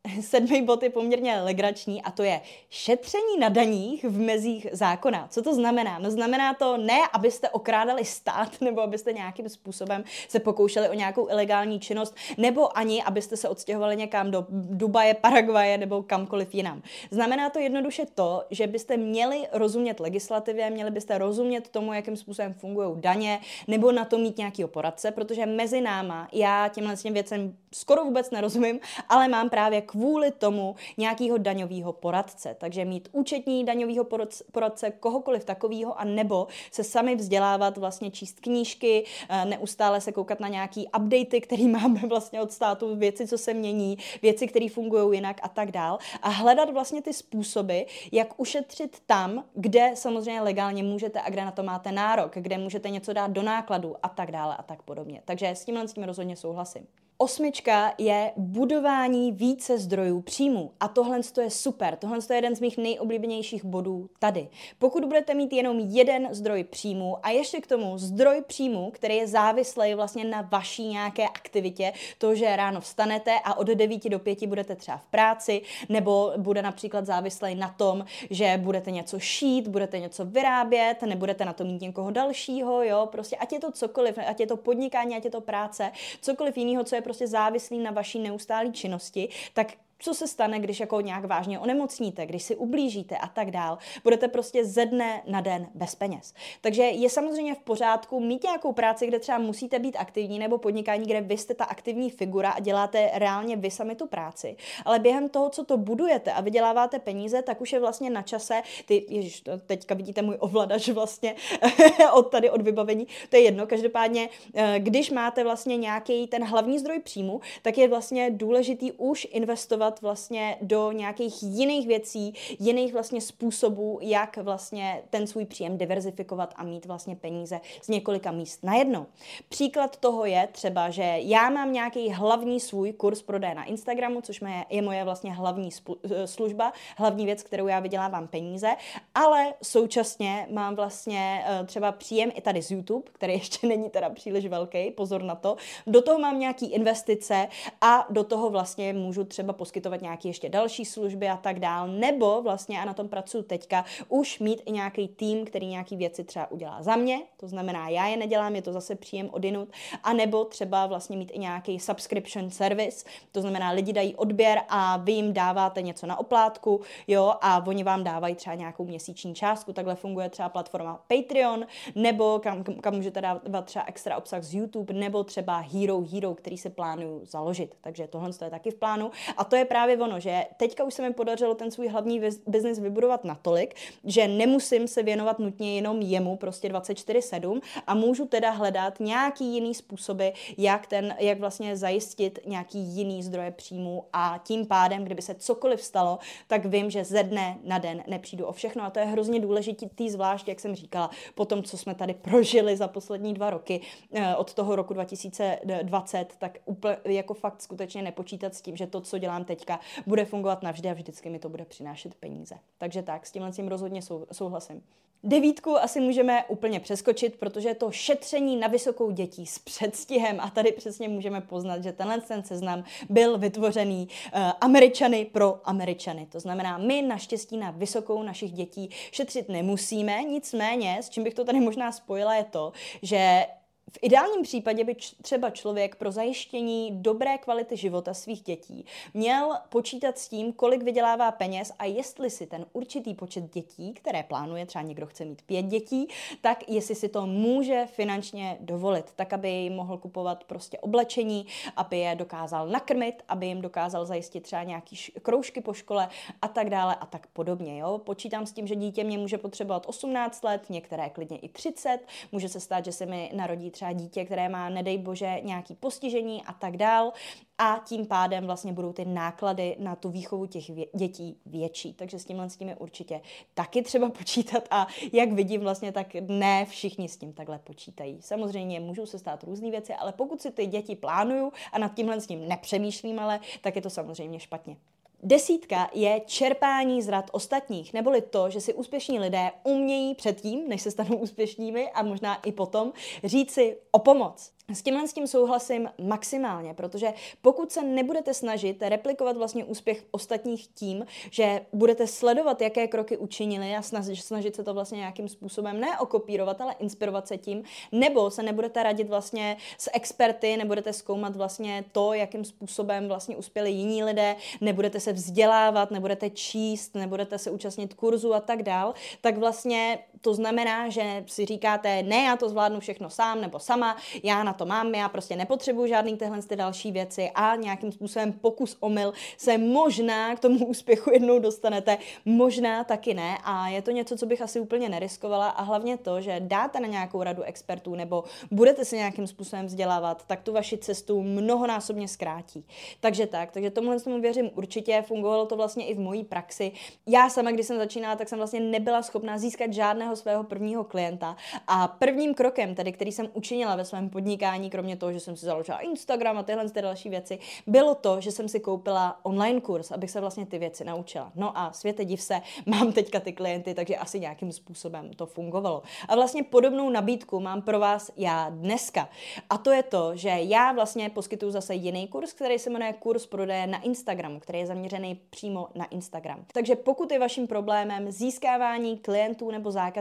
sedmý 0.22 0.62
bod 0.62 0.84
je 0.84 0.90
poměrně 0.90 1.42
legrační 1.42 2.02
a 2.02 2.12
to 2.12 2.24
je 2.24 2.42
šetření 2.70 3.38
na 3.40 3.50
daních 3.50 4.04
v 4.04 4.20
mezích 4.20 4.68
zákona. 4.72 5.28
Co 5.28 5.42
to 5.42 5.56
znamená? 5.56 6.00
No 6.00 6.12
znamená 6.12 6.54
to 6.54 6.78
ne, 6.78 7.00
abyste 7.14 7.50
okrádali 7.50 8.06
stát 8.06 8.50
nebo 8.62 8.82
abyste 8.82 9.14
nějakým 9.14 9.50
způsobem 9.50 10.04
se 10.28 10.40
pokoušeli 10.40 10.90
o 10.90 10.94
nějakou 10.94 11.30
ilegální 11.30 11.80
činnost, 11.80 12.16
nebo 12.38 12.78
ani 12.78 13.04
abyste 13.04 13.38
se 13.38 13.50
odstěhovali 13.50 13.96
někam 13.96 14.32
do 14.32 14.46
Dubaje, 14.50 15.14
Paraguaje 15.14 15.78
nebo 15.78 16.04
kamkoliv 16.04 16.56
jinam. 16.56 16.82
Znamená 17.12 17.50
to 17.50 17.60
jednoduše 17.60 18.06
to, 18.16 18.44
že 18.50 18.68
byste 18.68 18.98
měli 18.98 19.48
rozumět 19.52 20.00
legislativě, 20.00 20.70
měli 20.70 20.92
byste 20.92 21.18
rozumět 21.18 21.70
tomu, 21.70 21.94
jakým 21.94 22.18
způsobem 22.18 22.54
fungují 22.54 22.90
daně, 22.96 23.40
nebo 23.68 23.92
na 23.92 24.06
to 24.06 24.18
mít 24.18 24.38
nějaký 24.38 24.66
poradce, 24.66 25.12
protože 25.12 25.46
mezi 25.46 25.82
náma 25.82 26.28
já 26.32 26.68
těmhle 26.68 26.96
věcem 27.12 27.56
skoro 27.74 28.04
vůbec 28.04 28.32
nerozumím, 28.32 28.80
ale 29.10 29.28
mám 29.28 29.50
právě 29.50 29.82
kvůli 29.92 30.32
tomu 30.32 30.76
nějakého 30.98 31.38
daňového 31.38 31.94
poradce. 31.94 32.56
Takže 32.60 32.86
mít 32.86 33.10
účetní 33.12 33.66
daňového 33.66 34.08
poradce, 34.52 34.92
kohokoliv 34.92 35.46
takového, 35.46 36.00
a 36.00 36.04
nebo 36.04 36.48
se 36.72 36.84
sami 36.84 37.16
vzdělávat, 37.16 37.78
vlastně 37.78 38.12
číst 38.12 38.40
knížky, 38.40 39.06
eh, 39.30 39.46
neustále 39.46 40.02
se 40.02 40.12
koukat 40.12 40.40
na 40.40 40.48
nějaký 40.48 40.88
updaty, 40.98 41.42
které 41.42 41.68
máme 41.68 42.00
vlastně 42.08 42.42
od 42.42 42.52
státu, 42.52 42.96
věci, 42.96 43.28
co 43.28 43.38
se 43.38 43.54
mění, 43.54 43.98
věci, 44.22 44.48
které 44.48 44.70
fungují 44.70 45.18
jinak 45.18 45.40
a 45.44 45.48
tak 45.48 45.72
dál. 45.72 45.98
A 46.22 46.30
hledat 46.30 46.70
vlastně 46.70 47.02
ty 47.02 47.14
způsoby, 47.14 47.80
jak 48.12 48.40
ušetřit 48.40 48.98
tam, 49.06 49.44
kde 49.54 49.92
samozřejmě 49.94 50.42
legálně 50.42 50.84
můžete 50.84 51.22
a 51.22 51.30
kde 51.30 51.46
na 51.46 51.52
to 51.52 51.64
máte 51.64 51.92
nárok, 51.92 52.32
kde 52.36 52.58
můžete 52.58 52.90
něco 52.90 53.14
dát 53.14 53.32
do 53.32 53.42
nákladu 53.44 53.96
a 54.04 54.10
tak 54.10 54.32
dále 54.32 54.56
a 54.58 54.64
tak 54.64 54.82
podobně. 54.82 55.22
Takže 55.26 55.50
s 55.50 55.66
tímhle 55.66 55.88
s 55.88 55.94
tím 55.94 56.04
rozhodně 56.04 56.36
souhlasím. 56.36 56.88
Osmička 57.22 57.94
je 57.98 58.32
budování 58.38 59.32
více 59.32 59.78
zdrojů 59.78 60.22
příjmu. 60.22 60.72
A 60.80 60.88
tohle 60.88 61.20
je 61.42 61.50
super. 61.50 61.96
Tohle 61.96 62.18
je 62.30 62.36
jeden 62.36 62.56
z 62.56 62.60
mých 62.60 62.78
nejoblíbenějších 62.78 63.66
bodů 63.66 64.10
tady. 64.20 64.48
Pokud 64.80 65.06
budete 65.06 65.34
mít 65.34 65.54
jenom 65.54 65.80
jeden 65.80 66.28
zdroj 66.32 66.64
příjmu 66.64 67.18
a 67.24 67.30
ještě 67.30 67.62
k 67.62 67.68
tomu 67.68 67.98
zdroj 67.98 68.44
příjmu, 68.48 68.92
který 68.92 69.16
je 69.16 69.28
závislý 69.28 69.94
vlastně 69.94 70.24
na 70.24 70.42
vaší 70.42 70.88
nějaké 70.88 71.28
aktivitě, 71.28 71.94
to, 72.18 72.36
že 72.36 72.56
ráno 72.56 72.82
vstanete 72.82 73.40
a 73.44 73.58
od 73.58 73.68
9 73.68 74.10
do 74.10 74.20
5 74.20 74.46
budete 74.46 74.76
třeba 74.76 74.98
v 74.98 75.06
práci, 75.06 75.62
nebo 75.90 76.34
bude 76.38 76.62
například 76.62 77.06
závislý 77.06 77.56
na 77.56 77.70
tom, 77.70 78.06
že 78.30 78.60
budete 78.62 78.92
něco 78.92 79.20
šít, 79.20 79.68
budete 79.68 80.00
něco 80.00 80.26
vyrábět, 80.26 81.02
nebudete 81.02 81.46
na 81.46 81.54
to 81.54 81.64
mít 81.64 81.82
někoho 81.82 82.12
dalšího, 82.12 82.84
jo, 82.84 83.08
prostě 83.12 83.36
ať 83.36 83.54
je 83.54 83.60
to 83.60 83.72
cokoliv, 83.72 84.18
ať 84.28 84.40
je 84.40 84.48
to 84.48 84.58
podnikání, 84.58 85.16
ať 85.16 85.26
je 85.26 85.32
to 85.32 85.42
práce, 85.42 85.92
cokoliv 86.22 86.58
jiného, 86.58 86.84
co 86.84 86.96
je 86.96 87.11
prostě 87.12 87.28
závislý 87.28 87.80
na 87.80 87.92
vaší 87.92 88.20
neustálé 88.20 88.72
činnosti, 88.72 89.30
tak 89.54 89.68
co 90.02 90.14
se 90.14 90.28
stane, 90.28 90.60
když 90.60 90.80
jako 90.80 91.02
nějak 91.02 91.26
vážně 91.26 91.60
onemocníte, 91.60 92.26
když 92.26 92.44
si 92.44 92.56
ublížíte 92.56 93.18
a 93.18 93.28
tak 93.28 93.52
dál. 93.52 93.78
Budete 94.04 94.28
prostě 94.28 94.66
ze 94.66 94.86
dne 94.86 95.22
na 95.28 95.42
den 95.42 95.68
bez 95.76 95.96
peněz. 95.96 96.34
Takže 96.62 96.84
je 96.84 97.10
samozřejmě 97.10 97.56
v 97.56 97.60
pořádku 97.60 98.20
mít 98.20 98.44
nějakou 98.44 98.74
práci, 98.74 99.08
kde 99.08 99.20
třeba 99.20 99.38
musíte 99.38 99.80
být 99.80 99.96
aktivní, 99.96 100.40
nebo 100.40 100.58
podnikání, 100.58 101.06
kde 101.06 101.22
vy 101.22 101.38
jste 101.38 101.54
ta 101.54 101.66
aktivní 101.66 102.10
figura 102.10 102.52
a 102.52 102.60
děláte 102.60 103.12
reálně 103.14 103.56
vy 103.56 103.72
sami 103.72 103.96
tu 103.96 104.08
práci. 104.08 104.56
Ale 104.86 105.00
během 105.00 105.30
toho, 105.30 105.50
co 105.50 105.66
to 105.66 105.78
budujete 105.78 106.32
a 106.32 106.42
vyděláváte 106.42 107.00
peníze, 107.00 107.42
tak 107.42 107.62
už 107.62 107.74
je 107.74 107.80
vlastně 107.80 108.10
na 108.10 108.22
čase, 108.22 108.62
ty, 108.86 109.06
ježiš, 109.10 109.44
teďka 109.66 109.96
vidíte 109.96 110.22
můj 110.22 110.36
ovladač 110.40 110.90
vlastně 110.90 111.36
od 112.14 112.32
tady 112.32 112.50
od 112.50 112.62
vybavení, 112.62 113.08
to 113.30 113.36
je 113.36 113.42
jedno, 113.42 113.68
každopádně, 113.68 114.30
eh, 114.54 114.76
když 114.80 115.12
máte 115.12 115.44
vlastně 115.44 115.78
nějaký 115.78 116.28
ten 116.28 116.44
hlavní 116.44 116.80
zdroj 116.80 117.00
příjmu, 117.00 117.42
tak 117.62 117.78
je 117.78 117.88
vlastně 117.88 118.32
důležitý 118.32 118.92
už 118.92 119.28
investovat 119.32 119.91
investovat 119.92 120.02
vlastně 120.02 120.58
do 120.62 120.92
nějakých 120.92 121.44
jiných 121.44 121.88
věcí, 121.88 122.34
jiných 122.60 122.94
vlastně 122.94 123.22
způsobů, 123.22 124.00
jak 124.02 124.38
vlastně 124.38 125.04
ten 125.10 125.28
svůj 125.28 125.46
příjem 125.46 125.78
diverzifikovat 125.78 126.54
a 126.56 126.64
mít 126.64 126.86
vlastně 126.86 127.16
peníze 127.16 127.62
z 127.82 127.88
několika 127.88 128.32
míst 128.32 128.64
najednou. 128.64 129.06
Příklad 129.50 129.98
toho 129.98 130.26
je 130.26 130.48
třeba, 130.52 130.90
že 130.90 131.04
já 131.04 131.50
mám 131.50 131.74
nějaký 131.74 132.10
hlavní 132.10 132.60
svůj 132.60 132.94
kurz 132.94 133.22
prodeje 133.22 133.56
na 133.56 133.64
Instagramu, 133.64 134.22
což 134.22 134.42
je 134.70 134.82
moje 134.82 135.04
vlastně 135.04 135.34
hlavní 135.34 135.70
eh, 135.70 136.28
služba, 136.28 136.74
hlavní 136.98 137.26
věc, 137.26 137.44
kterou 137.44 137.68
já 137.68 137.80
vydělávám 137.80 138.28
peníze, 138.28 138.70
ale 139.16 139.54
současně 139.64 140.48
mám 140.52 140.76
vlastně 140.76 141.44
eh, 141.46 141.66
třeba 141.66 141.92
příjem 141.92 142.32
i 142.36 142.42
tady 142.42 142.62
z 142.62 142.72
YouTube, 142.72 143.12
který 143.12 143.34
ještě 143.42 143.68
není 143.68 143.90
teda 143.90 144.10
příliš 144.10 144.48
velký, 144.48 144.92
pozor 144.92 145.24
na 145.24 145.36
to. 145.36 145.58
Do 145.88 146.02
toho 146.02 146.20
mám 146.20 146.40
nějaký 146.40 146.66
investice 146.72 147.48
a 147.82 148.08
do 148.10 148.24
toho 148.24 148.50
vlastně 148.50 148.94
můžu 148.94 149.24
třeba 149.24 149.54
poskytovat 149.54 149.81
poskytovat 149.82 150.02
nějaké 150.02 150.30
ještě 150.30 150.50
další 150.50 150.86
služby 150.86 151.30
a 151.30 151.38
tak 151.38 151.60
dál, 151.60 151.88
nebo 151.88 152.42
vlastně, 152.42 152.82
a 152.82 152.86
na 152.86 152.94
tom 152.94 153.10
pracuji 153.10 153.44
teďka, 153.44 153.86
už 154.10 154.40
mít 154.40 154.62
i 154.66 154.72
nějaký 154.72 155.08
tým, 155.08 155.46
který 155.46 155.68
nějaký 155.68 155.96
věci 155.96 156.24
třeba 156.24 156.52
udělá 156.52 156.84
za 156.84 156.96
mě, 156.96 157.20
to 157.38 157.48
znamená, 157.48 157.90
já 157.90 158.08
je 158.08 158.18
nedělám, 158.18 158.56
je 158.56 158.62
to 158.62 158.74
zase 158.74 158.96
příjem 158.96 159.30
odinut, 159.32 159.70
a 160.04 160.14
nebo 160.14 160.46
třeba 160.46 160.86
vlastně 160.86 161.18
mít 161.18 161.32
i 161.34 161.40
nějaký 161.40 161.80
subscription 161.80 162.50
service, 162.50 163.06
to 163.32 163.42
znamená, 163.42 163.72
lidi 163.72 163.94
dají 163.94 164.16
odběr 164.16 164.62
a 164.70 164.98
vy 164.98 165.12
jim 165.12 165.34
dáváte 165.34 165.82
něco 165.82 166.08
na 166.08 166.20
oplátku, 166.20 166.82
jo, 167.08 167.34
a 167.42 167.64
oni 167.68 167.84
vám 167.84 168.04
dávají 168.04 168.36
třeba 168.36 168.56
nějakou 168.56 168.86
měsíční 168.86 169.36
částku, 169.36 169.74
takhle 169.74 169.96
funguje 169.96 170.30
třeba 170.30 170.50
platforma 170.50 171.04
Patreon, 171.08 171.66
nebo 171.96 172.40
kam, 172.40 172.64
kam 172.64 172.96
můžete 172.96 173.22
dávat 173.22 173.66
třeba 173.66 173.86
extra 173.88 174.18
obsah 174.18 174.44
z 174.44 174.54
YouTube, 174.54 174.94
nebo 174.94 175.24
třeba 175.24 175.58
Hero 175.58 176.02
Hero, 176.02 176.36
který 176.36 176.58
se 176.58 176.70
plánuju 176.70 177.22
založit. 177.26 177.76
Takže 177.82 178.08
tohle 178.08 178.30
je 178.44 178.50
taky 178.50 178.72
v 178.72 178.76
plánu. 178.76 179.12
A 179.38 179.44
to 179.44 179.56
je 179.56 179.66
právě 179.72 179.98
ono, 179.98 180.20
že 180.20 180.46
teďka 180.58 180.84
už 180.84 180.94
se 180.94 181.02
mi 181.02 181.14
podařilo 181.14 181.56
ten 181.56 181.72
svůj 181.72 181.88
hlavní 181.88 182.22
biznis 182.48 182.80
vybudovat 182.80 183.24
natolik, 183.24 183.76
že 184.04 184.28
nemusím 184.28 184.88
se 184.88 185.04
věnovat 185.04 185.40
nutně 185.40 185.76
jenom 185.76 186.02
jemu 186.02 186.38
prostě 186.38 186.70
24-7 186.70 187.62
a 187.88 187.96
můžu 187.96 188.26
teda 188.26 188.50
hledat 188.50 189.00
nějaký 189.00 189.54
jiný 189.54 189.76
způsoby, 189.76 190.28
jak, 190.58 190.88
ten, 190.88 191.16
jak 191.20 191.40
vlastně 191.40 191.78
zajistit 191.78 192.40
nějaký 192.46 192.80
jiný 192.80 193.24
zdroje 193.24 193.52
příjmu. 193.52 194.04
A 194.14 194.42
tím 194.44 194.66
pádem, 194.66 195.06
kdyby 195.06 195.22
se 195.22 195.36
cokoliv 195.36 195.82
stalo, 195.82 196.20
tak 196.48 196.66
vím, 196.66 196.90
že 196.90 197.04
ze 197.04 197.24
dne 197.24 197.58
na 197.64 197.78
den 197.78 198.04
nepřijdu 198.08 198.46
o 198.46 198.52
všechno. 198.52 198.84
A 198.84 198.90
to 198.90 199.00
je 199.00 199.06
hrozně 199.06 199.40
důležitý, 199.40 200.10
zvlášť, 200.10 200.48
jak 200.48 200.60
jsem 200.60 200.76
říkala, 200.76 201.10
po 201.36 201.46
tom, 201.46 201.64
co 201.64 201.78
jsme 201.78 201.96
tady 201.96 202.14
prožili 202.14 202.78
za 202.78 202.88
poslední 202.88 203.34
dva 203.34 203.50
roky, 203.50 203.82
eh, 204.14 204.36
od 204.36 204.54
toho 204.54 204.76
roku 204.76 204.94
2020, 204.94 206.36
tak 206.38 206.58
úplně 206.66 206.98
jako 207.06 207.34
fakt 207.34 207.62
skutečně 207.62 208.02
nepočítat 208.02 208.56
s 208.56 208.62
tím, 208.62 208.78
že 208.78 208.88
to, 208.88 209.02
co 209.02 209.18
dělám 209.18 209.46
teďka, 209.62 209.80
bude 210.08 210.26
fungovat 210.26 210.64
navždy 210.64 210.90
a 210.90 210.94
vždycky 210.94 211.30
mi 211.30 211.40
to 211.40 211.50
bude 211.50 211.66
přinášet 211.66 212.16
peníze. 212.16 212.56
Takže 212.78 213.04
tak, 213.04 213.26
s 213.26 213.32
tímhle 213.32 213.52
tím 213.52 213.68
rozhodně 213.68 214.02
sou, 214.02 214.26
souhlasím. 214.32 214.84
Devítku 215.24 215.78
asi 215.78 216.00
můžeme 216.00 216.44
úplně 216.48 216.80
přeskočit, 216.80 217.40
protože 217.40 217.70
je 217.70 217.76
to 217.76 217.92
šetření 217.92 218.58
na 218.58 218.68
vysokou 218.68 219.12
dětí 219.12 219.46
s 219.46 219.60
předstihem 219.60 220.40
a 220.40 220.50
tady 220.50 220.72
přesně 220.72 221.10
můžeme 221.10 221.42
poznat, 221.42 221.84
že 221.84 221.92
tenhle 221.92 222.22
ten 222.22 222.44
seznam 222.44 222.84
byl 223.10 223.38
vytvořený 223.38 224.08
uh, 224.08 224.42
Američany 224.62 225.26
pro 225.26 225.60
Američany. 225.64 226.28
To 226.32 226.40
znamená, 226.40 226.78
my 226.78 227.02
naštěstí 227.02 227.58
na 227.58 227.72
vysokou 227.72 228.24
našich 228.24 228.52
dětí 228.52 228.90
šetřit 229.12 229.50
nemusíme, 229.50 230.24
nicméně, 230.24 230.98
s 231.02 231.10
čím 231.10 231.24
bych 231.24 231.34
to 231.34 231.46
tady 231.46 231.60
možná 231.60 231.92
spojila, 231.92 232.36
je 232.36 232.44
to, 232.44 232.74
že 233.02 233.46
v 233.92 233.98
ideálním 234.02 234.44
případě 234.44 234.84
by 234.84 234.96
třeba 235.22 235.50
člověk 235.50 235.96
pro 235.96 236.12
zajištění 236.12 236.92
dobré 236.92 237.38
kvality 237.38 237.78
života 237.78 238.14
svých 238.14 238.42
dětí 238.42 238.86
měl 239.14 239.58
počítat 239.70 240.18
s 240.18 240.28
tím, 240.28 240.54
kolik 240.54 240.84
vydělává 240.84 241.32
peněz 241.32 241.72
a 241.80 241.86
jestli 241.86 242.30
si 242.30 242.48
ten 242.48 242.66
určitý 242.74 243.14
počet 243.14 243.54
dětí, 243.54 243.94
které 243.94 244.24
plánuje, 244.24 244.66
třeba 244.66 244.82
někdo 244.82 245.06
chce 245.06 245.26
mít 245.26 245.42
pět 245.42 245.66
dětí, 245.66 246.08
tak 246.42 246.70
jestli 246.70 246.96
si 246.96 247.10
to 247.10 247.26
může 247.26 247.86
finančně 247.86 248.58
dovolit, 248.60 249.06
tak 249.16 249.34
aby 249.34 249.50
jim 249.50 249.74
mohl 249.74 249.98
kupovat 249.98 250.44
prostě 250.44 250.80
oblečení, 250.80 251.46
aby 251.76 251.98
je 251.98 252.16
dokázal 252.16 252.68
nakrmit, 252.68 253.24
aby 253.28 253.46
jim 253.48 253.62
dokázal 253.62 254.06
zajistit 254.06 254.44
třeba 254.44 254.64
nějaký 254.64 254.96
kroužky 255.22 255.62
po 255.62 255.74
škole 255.74 256.10
a 256.42 256.48
tak 256.48 256.70
dále 256.70 256.96
a 256.96 257.06
tak 257.06 257.28
podobně. 257.28 257.80
Jo? 257.80 257.98
Počítám 257.98 258.46
s 258.46 258.52
tím, 258.52 258.68
že 258.68 258.76
dítě 258.76 259.04
mě 259.04 259.18
může 259.18 259.38
potřebovat 259.38 259.86
18 259.88 260.44
let, 260.44 260.70
některé 260.70 261.10
klidně 261.10 261.38
i 261.38 261.50
30, 261.50 262.00
může 262.32 262.50
se 262.50 262.60
stát, 262.60 262.86
že 262.86 262.92
se 262.92 263.06
mi 263.06 263.32
narodí 263.34 263.72
třeba 263.72 263.81
dítě, 263.94 264.26
které 264.26 264.50
má, 264.50 264.70
nedej 264.70 264.98
bože, 264.98 265.40
nějaký 265.44 265.76
postižení 265.76 266.44
a 266.44 266.54
tak 266.54 266.78
dál 266.78 267.14
a 267.58 267.82
tím 267.86 268.06
pádem 268.06 268.46
vlastně 268.46 268.74
budou 268.74 268.94
ty 268.94 269.06
náklady 269.06 269.76
na 269.80 269.96
tu 269.96 270.10
výchovu 270.10 270.46
těch 270.46 270.70
vě- 270.70 270.88
dětí 270.96 271.38
větší. 271.46 271.94
Takže 271.94 272.20
s 272.20 272.26
tímhle 272.26 272.50
s 272.50 272.58
tím 272.58 272.70
je 272.70 272.76
určitě 272.76 273.22
taky 273.54 273.82
třeba 273.82 274.10
počítat 274.20 274.68
a 274.72 274.88
jak 275.14 275.32
vidím 275.32 275.62
vlastně, 275.62 275.92
tak 275.92 276.14
ne 276.28 276.66
všichni 276.66 277.10
s 277.10 277.18
tím 277.18 277.34
takhle 277.34 277.60
počítají. 277.60 278.22
Samozřejmě 278.22 278.80
můžou 278.80 279.06
se 279.06 279.20
stát 279.20 279.44
různé 279.44 279.72
věci, 279.72 279.94
ale 279.94 280.14
pokud 280.14 280.42
si 280.42 280.52
ty 280.52 280.66
děti 280.66 280.96
plánuju 280.96 281.52
a 281.72 281.80
nad 281.80 281.94
tímhle 281.94 282.22
s 282.22 282.28
tím 282.28 282.48
nepřemýšlím, 282.48 283.20
ale 283.20 283.40
tak 283.62 283.76
je 283.76 283.82
to 283.82 283.90
samozřejmě 283.90 284.40
špatně. 284.40 284.78
Desítka 285.24 285.90
je 285.94 286.22
čerpání 286.26 287.02
z 287.02 287.08
rad 287.08 287.30
ostatních, 287.34 287.94
neboli 287.94 288.22
to, 288.22 288.50
že 288.50 288.62
si 288.62 288.74
úspěšní 288.74 289.20
lidé 289.20 289.52
umějí 289.64 290.16
předtím, 290.16 290.70
než 290.70 290.82
se 290.82 290.92
stanou 290.92 291.18
úspěšnými 291.18 291.92
a 291.92 292.04
možná 292.04 292.36
i 292.36 292.52
potom, 292.52 292.94
říci 293.24 293.78
o 293.92 294.00
pomoc. 294.00 294.52
S 294.74 294.82
tímhle 294.82 295.08
s 295.08 295.14
tím 295.14 295.28
souhlasím 295.28 295.90
maximálně, 296.04 296.74
protože 296.74 297.14
pokud 297.42 297.72
se 297.72 297.84
nebudete 297.84 298.34
snažit 298.34 298.82
replikovat 298.82 299.38
vlastně 299.38 299.66
úspěch 299.66 300.04
ostatních 300.12 300.68
tím, 300.68 301.06
že 301.32 301.62
budete 301.74 302.08
sledovat, 302.08 302.62
jaké 302.62 302.88
kroky 302.88 303.18
učinili 303.18 303.76
a 303.76 303.82
snažit, 303.82 304.56
se 304.56 304.64
to 304.64 304.74
vlastně 304.74 304.98
nějakým 304.98 305.30
způsobem 305.30 305.80
ne 305.80 306.00
okopírovat, 306.00 306.62
ale 306.62 306.76
inspirovat 306.80 307.28
se 307.28 307.38
tím, 307.38 307.64
nebo 307.92 308.32
se 308.32 308.44
nebudete 308.44 308.84
radit 308.84 309.08
vlastně 309.10 309.58
s 309.78 309.90
experty, 309.94 310.58
nebudete 310.58 310.94
zkoumat 310.94 311.36
vlastně 311.36 311.86
to, 311.92 312.14
jakým 312.14 312.46
způsobem 312.46 313.08
vlastně 313.08 313.38
uspěli 313.38 313.72
jiní 313.72 314.04
lidé, 314.04 314.36
nebudete 314.62 315.00
se 315.00 315.14
vzdělávat, 315.14 315.92
nebudete 315.92 316.30
číst, 316.30 316.96
nebudete 316.96 317.38
se 317.38 317.52
účastnit 317.52 317.94
kurzu 317.94 318.34
a 318.34 318.40
tak 318.40 318.64
dál, 318.64 318.94
tak 319.22 319.38
vlastně 319.38 320.00
to 320.22 320.34
znamená, 320.34 320.90
že 320.90 321.24
si 321.28 321.46
říkáte, 321.46 322.04
ne, 322.04 322.24
já 322.24 322.38
to 322.38 322.50
zvládnu 322.50 322.80
všechno 322.80 323.10
sám 323.10 323.42
nebo 323.42 323.60
sama, 323.60 323.98
já 324.24 324.44
na 324.44 324.54
to 324.54 324.66
mám, 324.66 324.96
já 324.96 325.10
prostě 325.10 325.36
nepotřebuju 325.36 325.88
žádný 325.88 326.18
tyhle 326.18 326.42
ty 326.42 326.56
další 326.56 326.92
věci 326.92 327.32
a 327.36 327.56
nějakým 327.56 327.92
způsobem 327.92 328.34
pokus 328.34 328.78
omyl 328.80 329.14
se 329.38 329.58
možná 329.58 330.36
k 330.36 330.40
tomu 330.40 330.66
úspěchu 330.72 331.12
jednou 331.12 331.40
dostanete, 331.40 331.98
možná 332.26 332.84
taky 332.84 333.14
ne 333.14 333.38
a 333.44 333.68
je 333.68 333.82
to 333.82 333.92
něco, 333.92 334.18
co 334.18 334.26
bych 334.26 334.42
asi 334.42 334.60
úplně 334.60 334.90
neriskovala 334.90 335.50
a 335.50 335.64
hlavně 335.64 335.98
to, 335.98 336.22
že 336.22 336.40
dáte 336.40 336.80
na 336.80 336.88
nějakou 336.88 337.24
radu 337.24 337.44
expertů 337.44 337.96
nebo 337.96 338.24
budete 338.52 338.86
se 338.86 338.96
nějakým 338.96 339.28
způsobem 339.28 339.66
vzdělávat, 339.66 340.24
tak 340.28 340.42
tu 340.42 340.54
vaši 340.54 340.78
cestu 340.78 341.24
mnohonásobně 341.24 342.08
zkrátí. 342.08 342.66
Takže 343.00 343.28
tak, 343.28 343.52
takže 343.52 343.70
tomuhle 343.70 344.00
tomu 344.00 344.22
věřím 344.22 344.50
určitě, 344.56 345.04
fungovalo 345.08 345.46
to 345.46 345.56
vlastně 345.56 345.86
i 345.86 345.94
v 345.94 346.00
mojí 346.00 346.24
praxi. 346.24 346.72
Já 347.08 347.30
sama, 347.30 347.52
když 347.52 347.68
jsem 347.68 347.78
začínala, 347.78 348.16
tak 348.16 348.30
jsem 348.30 348.38
vlastně 348.38 348.60
nebyla 348.60 349.02
schopná 349.02 349.38
získat 349.38 349.74
žádného 349.74 350.11
svého 350.16 350.44
prvního 350.44 350.84
klienta 350.84 351.36
a 351.68 351.88
prvním 351.88 352.34
krokem, 352.34 352.76
tedy 352.76 352.92
který 352.92 353.12
jsem 353.12 353.30
učinila 353.34 353.76
ve 353.76 353.86
svém 353.86 354.10
podnikání, 354.10 354.32
podnikání, 354.32 354.70
kromě 354.70 354.96
toho, 354.96 355.14
že 355.14 355.20
jsem 355.20 355.36
si 355.36 355.46
založila 355.46 355.80
Instagram 355.80 356.38
a 356.38 356.44
tyhle 356.44 356.70
ty 356.70 356.82
další 356.82 357.10
věci, 357.10 357.40
bylo 357.68 357.96
to, 357.96 358.22
že 358.22 358.32
jsem 358.32 358.50
si 358.50 358.60
koupila 358.60 359.20
online 359.24 359.62
kurz, 359.62 359.92
abych 359.92 360.12
se 360.12 360.22
vlastně 360.22 360.46
ty 360.46 360.60
věci 360.60 360.84
naučila. 360.84 361.32
No 361.36 361.58
a 361.58 361.74
světe 361.74 362.06
div 362.06 362.22
se, 362.22 362.42
mám 362.66 362.94
teďka 362.94 363.20
ty 363.20 363.34
klienty, 363.34 363.74
takže 363.74 363.96
asi 363.96 364.20
nějakým 364.20 364.52
způsobem 364.52 365.14
to 365.16 365.26
fungovalo. 365.26 365.84
A 366.08 366.16
vlastně 366.16 366.44
podobnou 366.44 366.90
nabídku 366.90 367.40
mám 367.40 367.62
pro 367.62 367.80
vás 367.80 368.12
já 368.18 368.50
dneska. 368.50 369.10
A 369.50 369.58
to 369.58 369.72
je 369.72 369.84
to, 369.84 370.16
že 370.16 370.30
já 370.30 370.72
vlastně 370.72 371.10
poskytuju 371.10 371.52
zase 371.52 371.76
jiný 371.76 372.08
kurz, 372.08 372.34
který 372.34 372.60
se 372.60 372.70
jmenuje 372.70 372.94
kurz 372.94 373.26
prodeje 373.26 373.68
na 373.68 373.82
Instagramu, 373.82 374.40
který 374.40 374.60
je 374.60 374.68
zaměřený 374.68 375.20
přímo 375.30 375.68
na 375.76 375.86
Instagram. 375.86 376.46
Takže 376.54 376.76
pokud 376.76 377.12
je 377.12 377.20
vaším 377.20 377.48
problémem 377.48 378.12
získávání 378.12 378.98
klientů 378.98 379.52
nebo 379.52 379.72
zákazníků 379.72 380.01